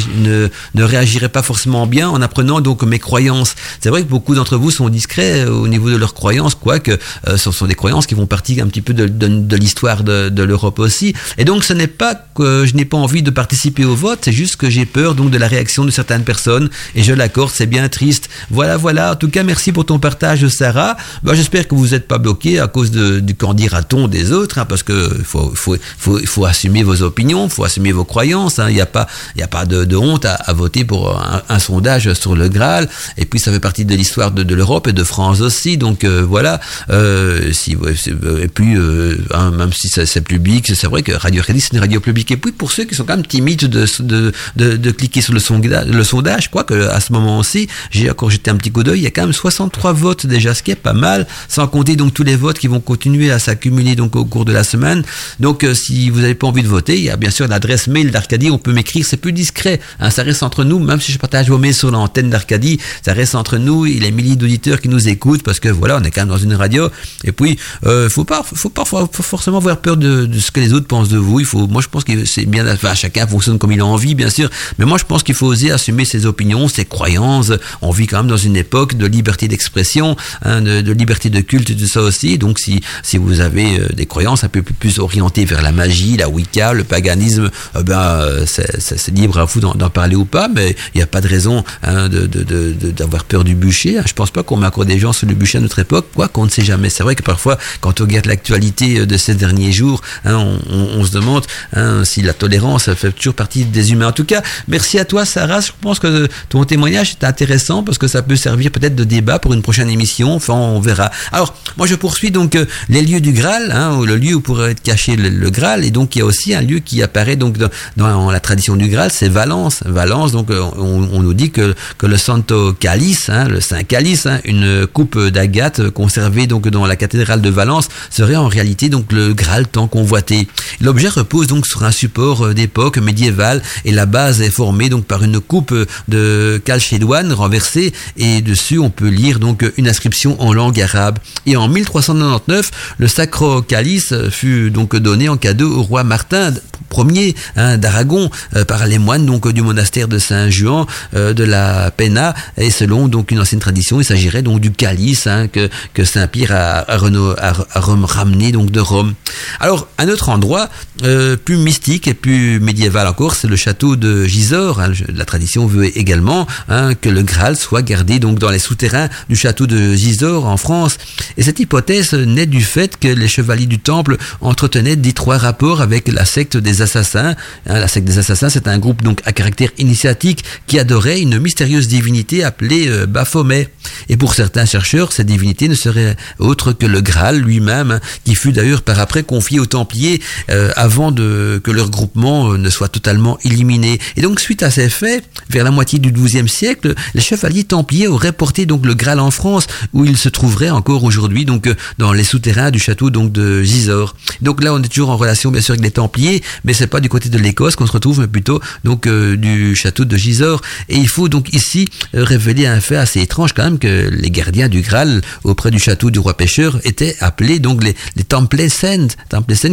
[0.76, 3.56] ne, réagiraient pas forcément bien en apprenant donc mes croyances.
[3.80, 6.98] C'est vrai que beaucoup d'entre vous sont discrets au niveau de leurs croyances, quoique
[7.36, 10.30] ce sont des croyances qui vont partir un petit peu de, de, de l'histoire de,
[10.30, 11.14] de l'Europe aussi.
[11.38, 14.32] Et donc ce n'est pas que je n'ai pas envie de participer au vote, c'est
[14.32, 17.66] juste que j'ai peur donc de la réaction de certaines personnes et je l'accorde, c'est
[17.66, 18.30] bien triste.
[18.50, 19.12] Voilà, voilà.
[19.12, 20.96] En tout cas, merci pour ton partage, Sarah.
[21.24, 24.66] Bah, j'espère que vous n'êtes pas bloqué à cause du qu'en dira-t-on des autres, hein,
[24.66, 28.60] parce que faut, faut, faut, faut assumer vos opinions, faut assumer vos croyances.
[28.60, 28.68] Hein.
[28.70, 32.14] Il n'y a pas, il y a pas de, honte à, voter pour un, sondage
[32.14, 32.90] sur le Graal.
[33.18, 35.78] Et puis ça fait partie de l'histoire de, l'Europe et de France aussi.
[35.78, 36.60] Donc euh, voilà.
[36.90, 41.74] Euh, et puis euh, hein, même si c'est public, c'est vrai que Radio Crédit, c'est
[41.74, 42.32] une radio publique.
[42.32, 45.34] Et puis, pour ceux qui sont quand même timides de, de, de, de cliquer sur
[45.34, 48.84] le sondage, le sondage, quoi, que à ce moment-ci, j'ai encore jeté un petit coup
[48.84, 51.68] d'œil, il y a quand même 63 votes déjà, ce qui est pas mal, sans
[51.68, 54.64] compter donc tous les votes qui vont continuer à s'accumuler donc au cours de la
[54.64, 55.04] semaine.
[55.40, 57.88] Donc, euh, si vous n'avez pas envie de voter, il y a bien sûr l'adresse
[57.88, 61.12] mail d'Arcadie, on peut m'écrire, c'est plus discret, hein, ça reste entre nous, même si
[61.12, 64.82] je partage vos mails sur l'antenne d'Arcadie, ça reste entre nous et les milliers d'auditeurs
[64.82, 66.90] qui nous écoutent, parce que voilà, on est quand même dans une radio,
[67.24, 70.74] et puis, euh, faut pas, faut pas faut forcément avoir peur de, ce que les
[70.74, 71.40] autres pensent de vous.
[71.40, 72.66] Il faut, moi, je pense que c'est bien,
[72.96, 74.50] chacun fonctionne comme il a envie, bien sûr.
[74.78, 77.52] Mais moi, je pense qu'il faut oser assumer ses opinions, ses croyances.
[77.82, 81.40] On vit quand même dans une époque de liberté d'expression, hein, de, de, liberté de
[81.42, 82.38] culte, tout ça aussi.
[82.38, 86.18] Donc, si, si vous avez euh, des croyances un peu plus, orientées vers la magie,
[86.18, 90.48] la Wicca, le paganisme, euh, ben, euh, c'est libre à vous d'en parler ou pas,
[90.48, 94.00] mais il n'y a pas de raison hein, d'avoir peur du bûcher.
[94.06, 96.46] Je pense pas qu'on encore des gens sur le bûcher à notre époque, quoi qu'on
[96.46, 96.90] ne sait jamais.
[96.90, 101.00] C'est vrai que parfois, quand on regarde l'actualité de ces derniers jours, hein, on, on,
[101.00, 104.08] on, se demande hein, si la tolérance fait toujours partie des humains.
[104.08, 104.42] En tout cas,
[104.74, 105.62] merci à toi, Sarah.
[105.62, 109.38] Je pense que ton témoignage est intéressant parce que ça peut servir peut-être de débat
[109.38, 110.34] pour une prochaine émission.
[110.34, 111.12] Enfin, on verra.
[111.32, 114.72] Alors, moi, je poursuis donc euh, les lieux du Graal, hein, le lieu où pourrait
[114.72, 115.86] être caché le, Graal.
[115.86, 117.60] Et donc, il y a aussi un lieu qui apparaît donc
[117.98, 119.84] dans, la tradition du Graal, c'est Valence.
[119.86, 123.84] Valence, donc, euh, on, on, nous dit que, que le Santo Calice, hein, le Saint
[123.84, 128.90] Calice, hein, une coupe d'agate conservée donc dans la cathédrale de Valence, serait en réalité
[128.90, 130.48] donc le Graal tant convoité.
[130.82, 135.06] L'objet repose donc sur un support euh, d'époque médiévale et la base est formée donc
[135.06, 135.74] par une coupe
[136.08, 141.20] de calchédoine renversée et dessus on peut lire donc une inscription en langue arabe.
[141.46, 146.54] Et en 1399, le sacro calice fut donc donné en cadeau au roi Martin
[146.96, 150.86] Ier hein, d'Aragon euh, par les moines donc du monastère de Saint-Juan
[151.16, 155.28] euh, de la Pena et selon donc une ancienne tradition, il s'agirait donc du calice
[155.28, 159.14] hein, que, que Saint-Pierre a, a, ramené donc de Rome.
[159.60, 160.70] Alors un autre endroit
[161.04, 164.92] euh, plus mystique et plus médiéval encore, c'est le château de Gisors Hein.
[165.14, 169.36] La tradition veut également hein, que le Graal soit gardé donc dans les souterrains du
[169.36, 170.98] château de Gisors en France.
[171.38, 176.08] Et cette hypothèse naît du fait que les chevaliers du Temple entretenaient d'étroits rapports avec
[176.08, 177.36] la secte des assassins.
[177.68, 181.40] Hein, la secte des assassins, c'est un groupe donc à caractère initiatique qui adorait une
[181.40, 183.70] mystérieuse divinité appelée euh, Baphomet.
[184.10, 188.52] Et pour certains chercheurs, cette divinité ne serait autre que le Graal lui-même, qui fut
[188.52, 193.38] d'ailleurs par après confié aux Templiers euh, avant que leur groupement euh, ne soit totalement
[193.44, 194.00] éliminé.
[194.16, 198.08] Et donc suite à ces faits, vers la moitié du XIIe siècle, les chevaliers Templiers
[198.08, 201.76] auraient porté donc le Graal en France, où il se trouverait encore aujourd'hui donc euh,
[201.98, 204.16] dans les souterrains du château donc de Gisors.
[204.42, 207.00] Donc là, on est toujours en relation bien sûr avec les Templiers, mais c'est pas
[207.00, 210.62] du côté de l'Écosse qu'on se retrouve, mais plutôt donc du château de Gisors.
[210.90, 214.70] Et il faut donc ici révéler un fait assez étrange quand même que les gardiens
[214.70, 219.08] du Graal auprès du château du roi pêcheur étaient appelés donc les, les Templets Saints,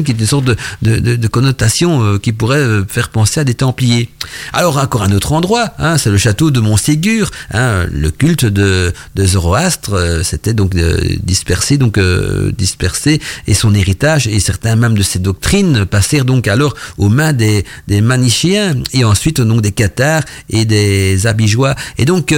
[0.04, 0.44] qui est une sorte
[0.82, 4.08] de, connotation euh, qui pourrait euh, faire penser à des Templiers.
[4.52, 8.92] Alors encore un autre endroit, hein, c'est le château de Montségur, hein, le culte de,
[9.18, 10.74] Zoroastre euh, c'était donc
[11.22, 11.98] dispersé, donc
[12.56, 17.32] dispersé et son héritage et certains même de ses doctrines passèrent donc alors aux mains
[17.32, 22.34] des, des manichéens et ensuite donc des cathares et des abigeois et donc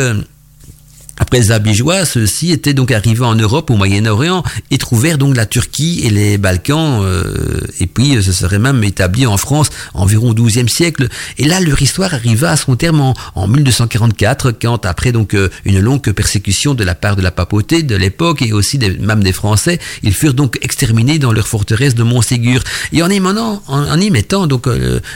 [1.22, 4.42] après les ceux-ci étaient donc arrivés en Europe, au Moyen-Orient,
[4.72, 8.82] et trouvèrent donc la Turquie et les Balkans, euh, et puis euh, se seraient même
[8.82, 11.08] établis en France environ au XIIe siècle.
[11.38, 15.48] Et là, leur histoire arriva à son terme en, en 1244, quand après donc euh,
[15.64, 19.22] une longue persécution de la part de la papauté de l'époque et aussi des, même
[19.22, 22.62] des Français, ils furent donc exterminés dans leur forteresse de Montségur.
[22.92, 24.66] Et en y, en, mettant donc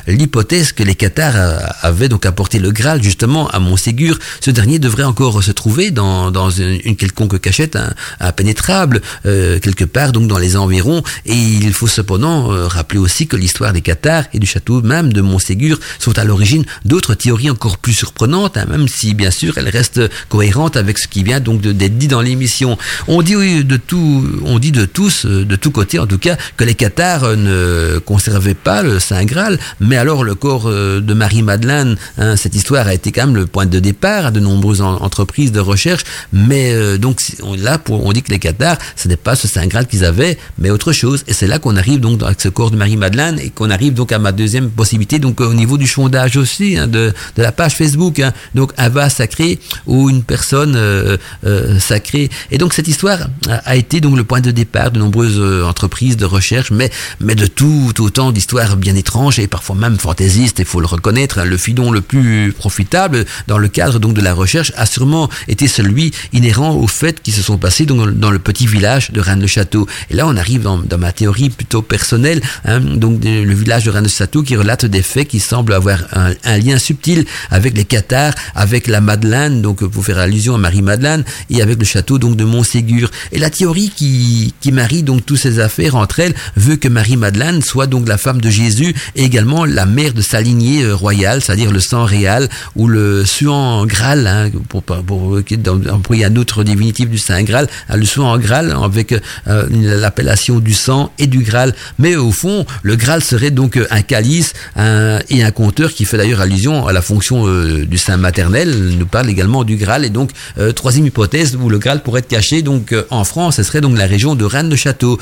[0.07, 5.02] l'hypothèse que les Cathares avaient donc apporté le Graal justement à Montségur, ce dernier devrait
[5.02, 7.78] encore se trouver dans, une, quelconque cachette
[8.20, 11.03] impénétrable, euh, quelque part donc dans les environs.
[11.24, 15.12] Et il faut cependant euh, rappeler aussi que l'histoire des Cathares et du château même
[15.12, 19.59] de Montségur sont à l'origine d'autres théories encore plus surprenantes, hein, même si bien sûr
[19.59, 22.78] elles restent cohérentes avec ce qui vient donc d'être dit dans l'émission.
[23.09, 26.36] On dit de tout, on dit de tous, euh, de tous côtés en tout cas,
[26.57, 31.42] que les Cathares ne conservaient pas le Saint Graal, mais alors le corps de Marie
[31.42, 34.82] Madeleine, hein, cette histoire a été quand même le point de départ à de nombreuses
[34.82, 35.86] entreprises de recherche
[36.32, 37.20] mais euh, donc
[37.59, 40.70] là, on dit que les Qatars, ce n'est pas ce Saint Graal qu'ils avaient, mais
[40.70, 41.24] autre chose.
[41.26, 44.12] Et c'est là qu'on arrive donc avec ce corps de Marie-Madeleine et qu'on arrive donc
[44.12, 47.74] à ma deuxième possibilité, donc au niveau du sondage aussi, hein, de, de, la page
[47.74, 48.20] Facebook.
[48.20, 48.32] Hein.
[48.55, 52.30] donc un vase sacré ou une personne euh, euh, sacrée.
[52.51, 56.24] Et donc cette histoire a, été donc le point de départ de nombreuses entreprises de
[56.24, 60.80] recherche, mais, mais de tout autant d'histoires bien étranges et parfois même fantaisistes, il faut
[60.80, 61.39] le reconnaître.
[61.39, 61.45] Hein.
[61.45, 65.66] le filon le plus profitable dans le cadre donc de la recherche a sûrement été
[65.69, 69.87] celui inhérent aux faits qui se sont passés dans, le petit village de Rennes-le-Château.
[70.11, 74.43] Et là, on arrive dans, ma théorie plutôt personnelle, hein, donc le village de Rennes-le-Château
[74.43, 79.01] qui relate des faits qui semblent avoir un, lien subtil avec les Cathares, avec la
[79.01, 83.11] Madeleine, donc pour faire allusion à Marie-Madeleine, et avec le château donc de Montségur.
[83.33, 87.62] Et la théorie qui, qui marie donc toutes ces affaires entre elles veut que Marie-Madeleine
[87.62, 91.43] soit donc la femme de Jésus et également la mère de sa lignée euh, royale,
[91.43, 95.41] c'est-à-dire le sang réal ou le suant Graal, hein, pour, pour,
[95.90, 100.74] employer un autre diminutif du Saint Graal, le soin en Graal avec euh, l'appellation du
[100.74, 101.74] sang et du Graal.
[101.98, 106.40] Mais au fond, le Graal serait donc un calice et un compteur qui fait d'ailleurs
[106.40, 108.74] allusion à la fonction euh, du Saint maternel.
[108.98, 112.28] Nous parle également du Graal et donc euh, troisième hypothèse où le Graal pourrait être
[112.28, 115.18] caché donc en France, ce serait donc la région de Rennes-de-Château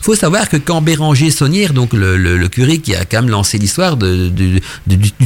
[0.00, 3.96] faut savoir que quand Béranger Saunière, donc le, curé qui a quand même lancé l'histoire
[3.96, 4.60] du,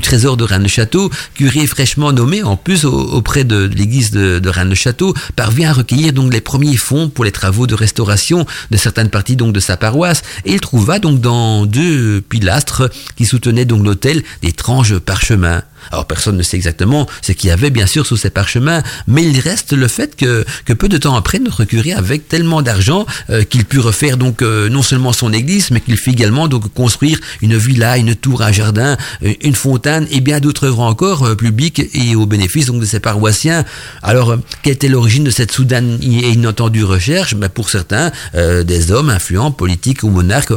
[0.02, 5.72] trésor de Rennes-le-Château, curé fraîchement nommé en plus auprès de, l'église de, Rennes-le-Château, parvient à
[5.72, 9.60] recueillir donc les premiers fonds pour les travaux de restauration de certaines parties donc de
[9.60, 15.62] sa paroisse, et il trouva donc dans deux pilastres qui soutenaient donc l'autel d'étranges parchemins.
[15.90, 19.24] Alors personne ne sait exactement ce qu'il y avait bien sûr sous ces parchemins, mais
[19.24, 23.44] il reste le fait que, peu de temps après, notre curé avait tellement d'argent euh,
[23.44, 27.18] qu'il put refaire donc euh, non seulement son église, mais qu'il fit également donc construire
[27.40, 31.82] une villa, une tour, un jardin, euh, une fontaine et bien d'autres œuvres encore publiques
[31.94, 33.64] et au bénéfice donc de ses paroissiens.
[34.02, 37.34] Alors quelle était l'origine de cette soudaine et inattendue recherche?
[37.34, 40.52] Ben, Pour certains, des hommes influents, politiques ou monarques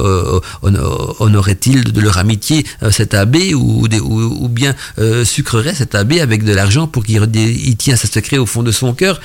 [0.63, 4.75] honoraient-ils de leur amitié cet abbé ou, ou bien
[5.23, 8.71] sucrerait cet abbé avec de l'argent pour qu'il il tient sa secret au fond de
[8.71, 9.21] son cœur.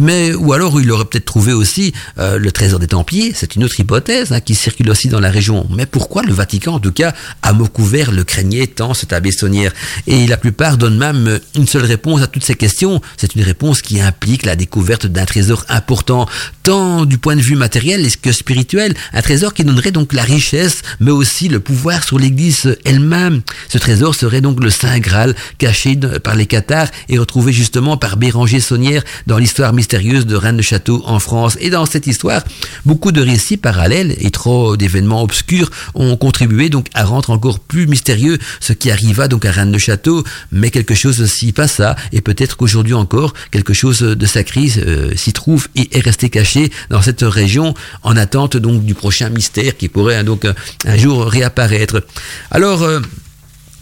[0.00, 3.64] Mais, ou alors il aurait peut-être trouvé aussi euh, le trésor des Templiers, c'est une
[3.64, 5.66] autre hypothèse hein, qui circule aussi dans la région.
[5.74, 9.30] Mais pourquoi le Vatican, en tout cas, à mot couvert, le craignait tant cet abbé
[9.30, 9.72] Saunière?
[10.06, 13.00] Et la plupart donnent même une seule réponse à toutes ces questions.
[13.16, 16.26] C'est une réponse qui implique la découverte d'un trésor important,
[16.62, 18.94] tant du point de vue matériel que spirituel?
[19.12, 23.42] Un trésor qui donnerait donc la richesse, mais aussi le pouvoir sur l'Église elle-même.
[23.68, 27.96] Ce trésor serait donc le Saint Graal Graal caché par les Cathares et retrouvé justement
[27.96, 31.56] par Béranger Saunière dans l'histoire mystérieuse de Reine de Château en France.
[31.60, 32.42] Et dans cette histoire,
[32.84, 37.86] beaucoup de récits parallèles et trop d'événements obscurs ont contribué donc à rendre encore plus
[37.86, 42.20] mystérieux ce qui arriva donc à Reine de Château, mais quelque chose s'y passa et
[42.20, 47.02] peut-être qu'aujourd'hui encore quelque chose de sacré euh, s'y trouve et est resté caché dans
[47.02, 50.46] cette région en attente donc du prochain mystère qui pourrait donc
[50.86, 52.02] un jour réapparaître.
[52.50, 53.00] Alors euh,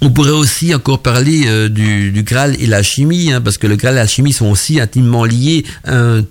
[0.02, 3.76] on pourrait aussi encore parler euh, du, Graal et la chimie, hein, parce que le
[3.76, 5.64] Graal et la chimie sont aussi intimement liés.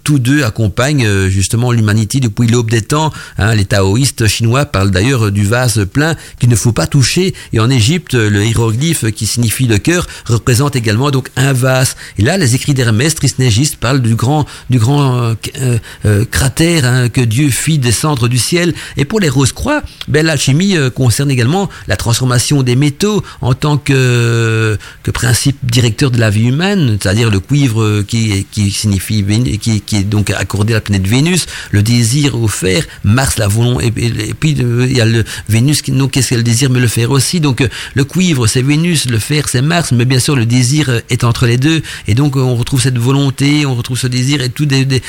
[0.03, 3.11] tous deux accompagnent euh, justement l'humanité depuis l'aube des temps.
[3.39, 3.55] Hein.
[3.55, 7.33] les taoïstes chinois parlent d'ailleurs du vase plein qu'il ne faut pas toucher.
[7.53, 11.95] Et en Égypte, le hiéroglyphe qui signifie le cœur représente également donc un vase.
[12.19, 17.21] Et là, les écrits d'Hermès Trismégiste parlent du grand, du grand euh, cratère hein, que
[17.21, 18.75] Dieu fit descendre du ciel.
[18.95, 24.77] Et pour les rose-croix, ben, l'alchimie concerne également la transformation des métaux en tant que,
[25.13, 29.23] principe directeur de la vie humaine, c'est-à-dire le cuivre qui, signifie
[29.61, 33.47] qui, qui est donc accordé à la planète Vénus, le désir au fer, Mars la
[33.47, 36.79] volonté, et, puis euh, il y a le Vénus qui donc qu'est-ce qu'elle désire mais
[36.79, 37.39] le fer aussi.
[37.39, 41.01] Donc euh, le cuivre c'est Vénus, le fer c'est Mars, mais bien sûr le désir
[41.09, 44.49] est entre les deux et donc on retrouve cette volonté, on retrouve ce désir et
[44.49, 45.01] tout des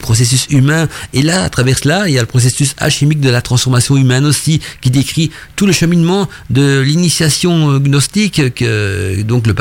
[0.00, 0.88] processus humains.
[1.12, 4.24] Et là à travers cela il y a le processus alchimique de la transformation humaine
[4.24, 9.54] aussi qui décrit tout le cheminement de l'initiation euh, gnostique que donc le,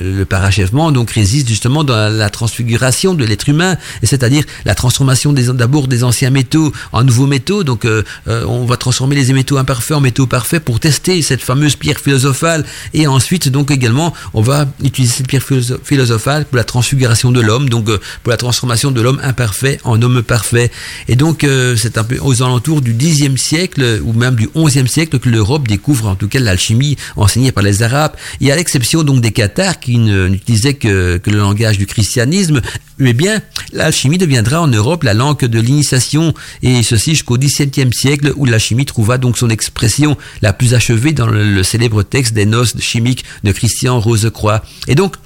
[0.00, 5.32] le parachèvement donc résiste justement dans la transfiguration de l'être humain, et c'est-à-dire la transformation
[5.32, 7.64] d'abord des anciens métaux en nouveaux métaux.
[7.64, 11.42] Donc euh, euh, on va transformer les métaux imparfaits en métaux parfaits pour tester cette
[11.42, 15.44] fameuse pierre philosophale, et ensuite donc également on va utiliser cette pierre
[15.82, 17.86] philosophale pour la transfiguration de l'homme, donc
[18.22, 20.70] pour la transformation de l'homme imparfait en homme parfait.
[21.08, 21.46] Et donc
[21.76, 25.66] c'est un peu aux alentours du Xe siècle ou même du XIe siècle que l'Europe
[25.68, 29.80] découvre en tout cas l'alchimie enseigné par les Arabes, et à l'exception donc des Cathares
[29.80, 32.60] qui n'utilisaient que, le langage du christianisme,
[33.00, 33.40] eh bien,
[33.72, 38.86] l'alchimie deviendra en Europe la langue de l'initiation, et ceci jusqu'au XVIIe siècle, où l'alchimie
[38.86, 43.24] trouva donc son expression la plus achevée dans le, le célèbre texte des noces chimiques
[43.44, 44.62] de Christian Rosecroix.
[44.88, 45.16] Et donc,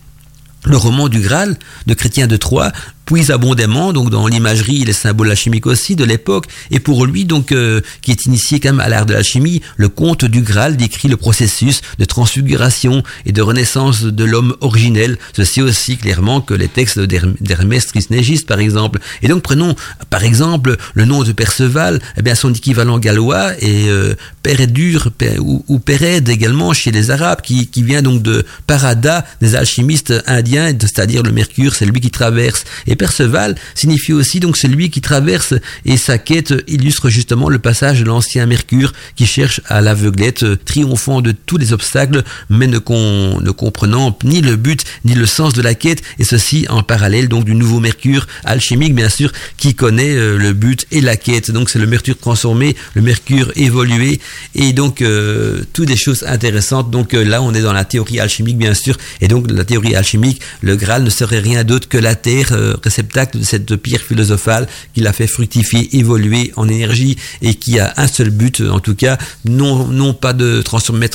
[0.64, 1.56] le roman du Graal
[1.86, 2.72] de Chrétien de Troyes
[3.10, 6.46] puise abondamment donc dans l'imagerie et les symboles alchimiques aussi de l'époque.
[6.70, 9.62] Et pour lui, donc, euh, qui est initié quand même à l'art de la chimie,
[9.76, 15.18] le conte du Graal décrit le processus de transfiguration et de renaissance de l'homme originel.
[15.36, 19.00] Ceci aussi clairement que les textes d'Hermès Trismégiste, par exemple.
[19.22, 19.74] Et donc, prenons,
[20.08, 24.14] par exemple, le nom de Perceval, eh bien, son équivalent gallois est euh,
[24.44, 25.08] Pérédur
[25.40, 30.14] ou, ou Péred également chez les Arabes, qui, qui vient donc de Parada, des alchimistes
[30.28, 32.64] indiens, c'est-à-dire le mercure, c'est lui qui traverse.
[33.00, 35.54] Perceval signifie aussi donc celui qui traverse
[35.86, 41.22] et sa quête illustre justement le passage de l'ancien Mercure qui cherche à l'aveuglette, triomphant
[41.22, 45.62] de tous les obstacles, mais ne, ne comprenant ni le but ni le sens de
[45.62, 50.14] la quête, et ceci en parallèle donc du nouveau Mercure alchimique bien sûr qui connaît
[50.14, 51.50] euh, le but et la quête.
[51.50, 54.20] Donc c'est le Mercure transformé, le Mercure évolué,
[54.54, 56.90] et donc euh, toutes des choses intéressantes.
[56.90, 59.96] Donc euh, là on est dans la théorie alchimique bien sûr, et donc la théorie
[59.96, 62.52] alchimique, le Graal ne serait rien d'autre que la Terre
[62.90, 67.94] réceptacle de cette pierre philosophale qui l'a fait fructifier, évoluer en énergie et qui a
[67.96, 71.08] un seul but, en tout cas, non, non pas de transformer,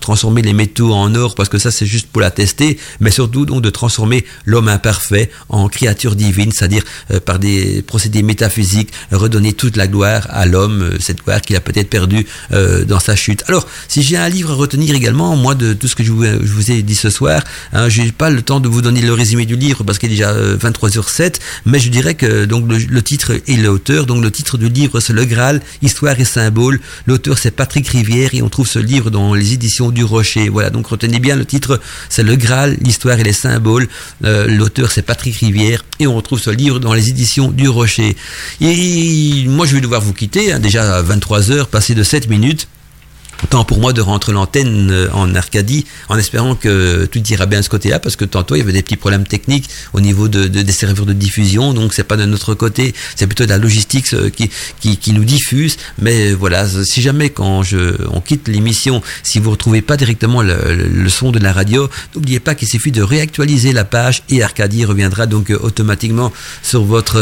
[0.00, 3.44] transformer les métaux en or, parce que ça c'est juste pour la tester, mais surtout
[3.44, 9.52] donc de transformer l'homme imparfait en créature divine, c'est-à-dire euh, par des procédés métaphysiques, redonner
[9.52, 13.16] toute la gloire à l'homme, euh, cette gloire qu'il a peut-être perdue euh, dans sa
[13.16, 13.42] chute.
[13.48, 16.70] Alors, si j'ai un livre à retenir également, moi, de tout ce que je vous,
[16.70, 17.42] ai dit ce soir,
[17.72, 20.16] hein, j'ai pas le temps de vous donner le résumé du livre parce qu'il est
[20.16, 24.30] déjà 23 sur 7, mais je dirais que donc le, titre et l'auteur, donc le
[24.30, 26.80] titre du livre c'est Le Graal, Histoire et Symbole.
[27.06, 30.48] L'auteur c'est Patrick Rivière et on trouve ce livre dans les éditions du Rocher.
[30.48, 33.88] Voilà, donc retenez bien le titre, c'est Le Graal, l'histoire et les symboles.
[34.24, 38.16] Euh, l'auteur c'est Patrick Rivière et on retrouve ce livre dans les éditions du Rocher.
[38.60, 42.28] Et moi je vais devoir vous quitter, hein, déjà à 23 heures, passé de 7
[42.28, 42.68] minutes.
[43.48, 47.60] Temps pour moi de rentrer l'antenne euh, en Arcadie en espérant que tout ira bien
[47.60, 50.28] de ce côté-là parce que tantôt il y avait des petits problèmes techniques au niveau
[50.28, 53.58] de, des serveurs de diffusion donc c'est pas de notre côté c'est plutôt de la
[53.58, 54.50] logistique euh, qui,
[54.80, 55.78] qui, qui, nous diffuse.
[56.00, 61.08] Mais voilà si jamais quand je, on quitte l'émission si vous retrouvez pas directement le,
[61.08, 65.26] son de la radio n'oubliez pas qu'il suffit de réactualiser la page et Arcadie reviendra
[65.26, 67.20] donc euh, automatiquement sur votre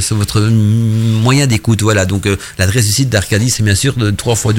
[0.00, 1.82] sur votre moyen d'écoute.
[1.82, 2.28] Voilà donc
[2.58, 4.52] l'adresse du site d'Arcadie c'est bien sûr de 3 fois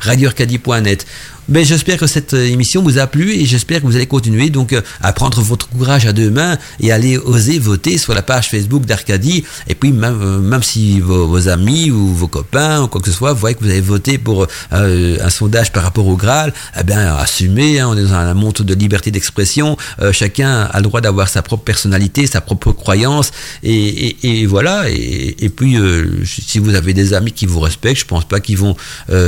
[0.00, 1.06] radioarcadie.net.
[1.48, 4.48] Ben, j'espère que cette euh, émission vous a plu et j'espère que vous allez continuer
[4.48, 8.22] donc euh, à prendre votre courage à deux mains et aller oser voter sur la
[8.22, 9.42] page Facebook d'Arcadie.
[9.66, 13.12] Et puis même, euh, même si vos, amis ou vos copains ou quoi que ce
[13.12, 17.16] soit voient que vous avez voté pour un sondage par rapport au Graal, eh bien
[17.16, 17.80] assumez.
[17.80, 19.76] Hein, on est dans un monde de liberté d'expression.
[20.12, 23.32] Chacun a le droit d'avoir sa propre personnalité, sa propre croyance
[23.64, 24.84] et, voilà.
[24.88, 25.76] Et, puis
[26.24, 28.76] si vous avez des amis qui vous respectent, je pense pas qu'ils vont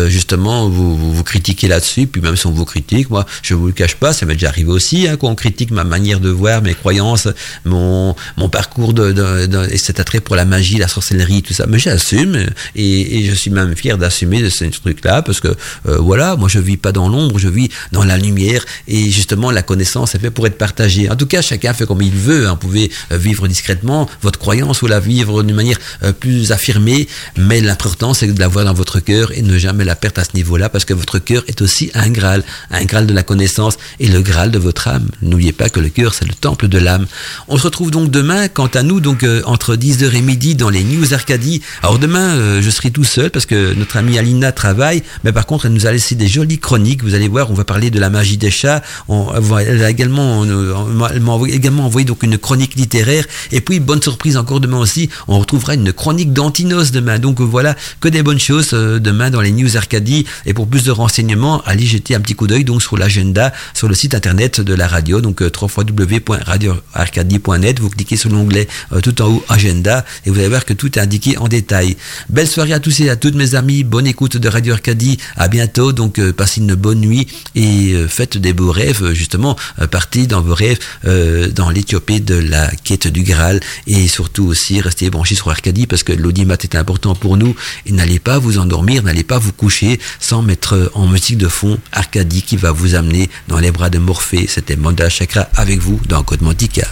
[0.07, 3.97] justement vous critiquer là-dessus puis même si on vous critique, moi, je vous le cache
[3.97, 7.29] pas, ça m'est déjà arrivé aussi, hein, qu'on critique ma manière de voir, mes croyances,
[7.65, 11.55] mon, mon parcours de, de, de, et cet attrait pour la magie, la sorcellerie, tout
[11.55, 11.67] ça.
[11.67, 16.49] Mais j'assume et, je suis même fier d'assumer ce truc-là parce que euh, voilà, moi
[16.49, 20.19] je vis pas dans l'ombre, je vis dans la lumière et justement la connaissance est
[20.19, 21.11] faite pour être partagée.
[21.11, 22.47] En tout cas, chacun fait comme il veut.
[22.47, 22.53] Hein.
[22.53, 27.09] Vous pouvez euh, vivre discrètement votre croyance ou la vivre d'une manière euh, plus affirmée,
[27.37, 30.35] mais l'important c'est de l'avoir dans votre cœur et ne jamais la perdre à ce
[30.35, 34.09] niveau-là parce que votre cœur est aussi un Graal, un Graal de la connaissance et
[34.09, 35.09] le Graal de votre âme.
[35.23, 37.07] N'oubliez pas que le cœur, c'est le temple de l'âme.
[37.49, 40.71] On se retrouve donc demain, quant à nous, donc euh, entre 10h et midi dans
[40.71, 41.63] les News Arcadie.
[41.83, 45.47] Alors demain, euh, je serai tout seul parce que notre amie Alina travaille, mais par
[45.47, 47.03] contre, elle nous a laissé des jolies chroniques.
[47.03, 48.83] Vous allez voir, on va parler de la magie des chats.
[49.09, 51.11] Elle a également, m'a
[51.49, 53.25] également envoyé donc une chronique littéraire.
[53.53, 57.19] Et puis, bonne surprise encore demain aussi, on retrouvera une chronique d'Antinos demain.
[57.19, 60.27] Donc voilà, que des bonnes choses euh, demain dans les News Arcadie.
[60.47, 63.95] Et pour plus de renseignements, jeter un petit coup d'œil donc sur l'agenda sur le
[63.95, 65.21] site internet de la radio.
[65.21, 70.49] Donc euh, www.radioarcadie.net vous cliquez sur l'onglet euh, tout en haut agenda et vous allez
[70.49, 71.97] voir que tout est indiqué en détail.
[72.29, 73.85] Belle soirée à tous et à toutes mes amis.
[73.85, 75.19] Bonne écoute de Radio Arcadie.
[75.37, 75.93] À bientôt.
[75.93, 79.57] Donc euh, passez une bonne nuit et faites des beaux rêves justement.
[79.91, 83.61] Partez dans vos rêves dans l'éthiopie de la quête du Graal.
[83.87, 87.55] Et surtout aussi restez branchés sur Arcadie parce que l'audimat est important pour nous.
[87.87, 91.74] Et n'allez pas vous endormir n'allez pas vous coucher sans mettre en musique de fond
[91.93, 94.47] Arcadie qui va vous amener dans les bras de Morphée.
[94.49, 96.87] C'était Manda Chakra avec vous dans Côte Mantica.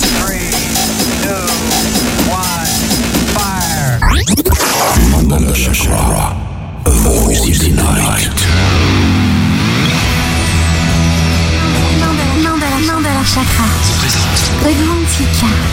[5.11, 6.37] Mandala Chakra,
[6.85, 8.47] a voice in the night.
[12.01, 13.65] Mandala, Mandala, Mandala Chakra,
[14.65, 15.72] Mantica.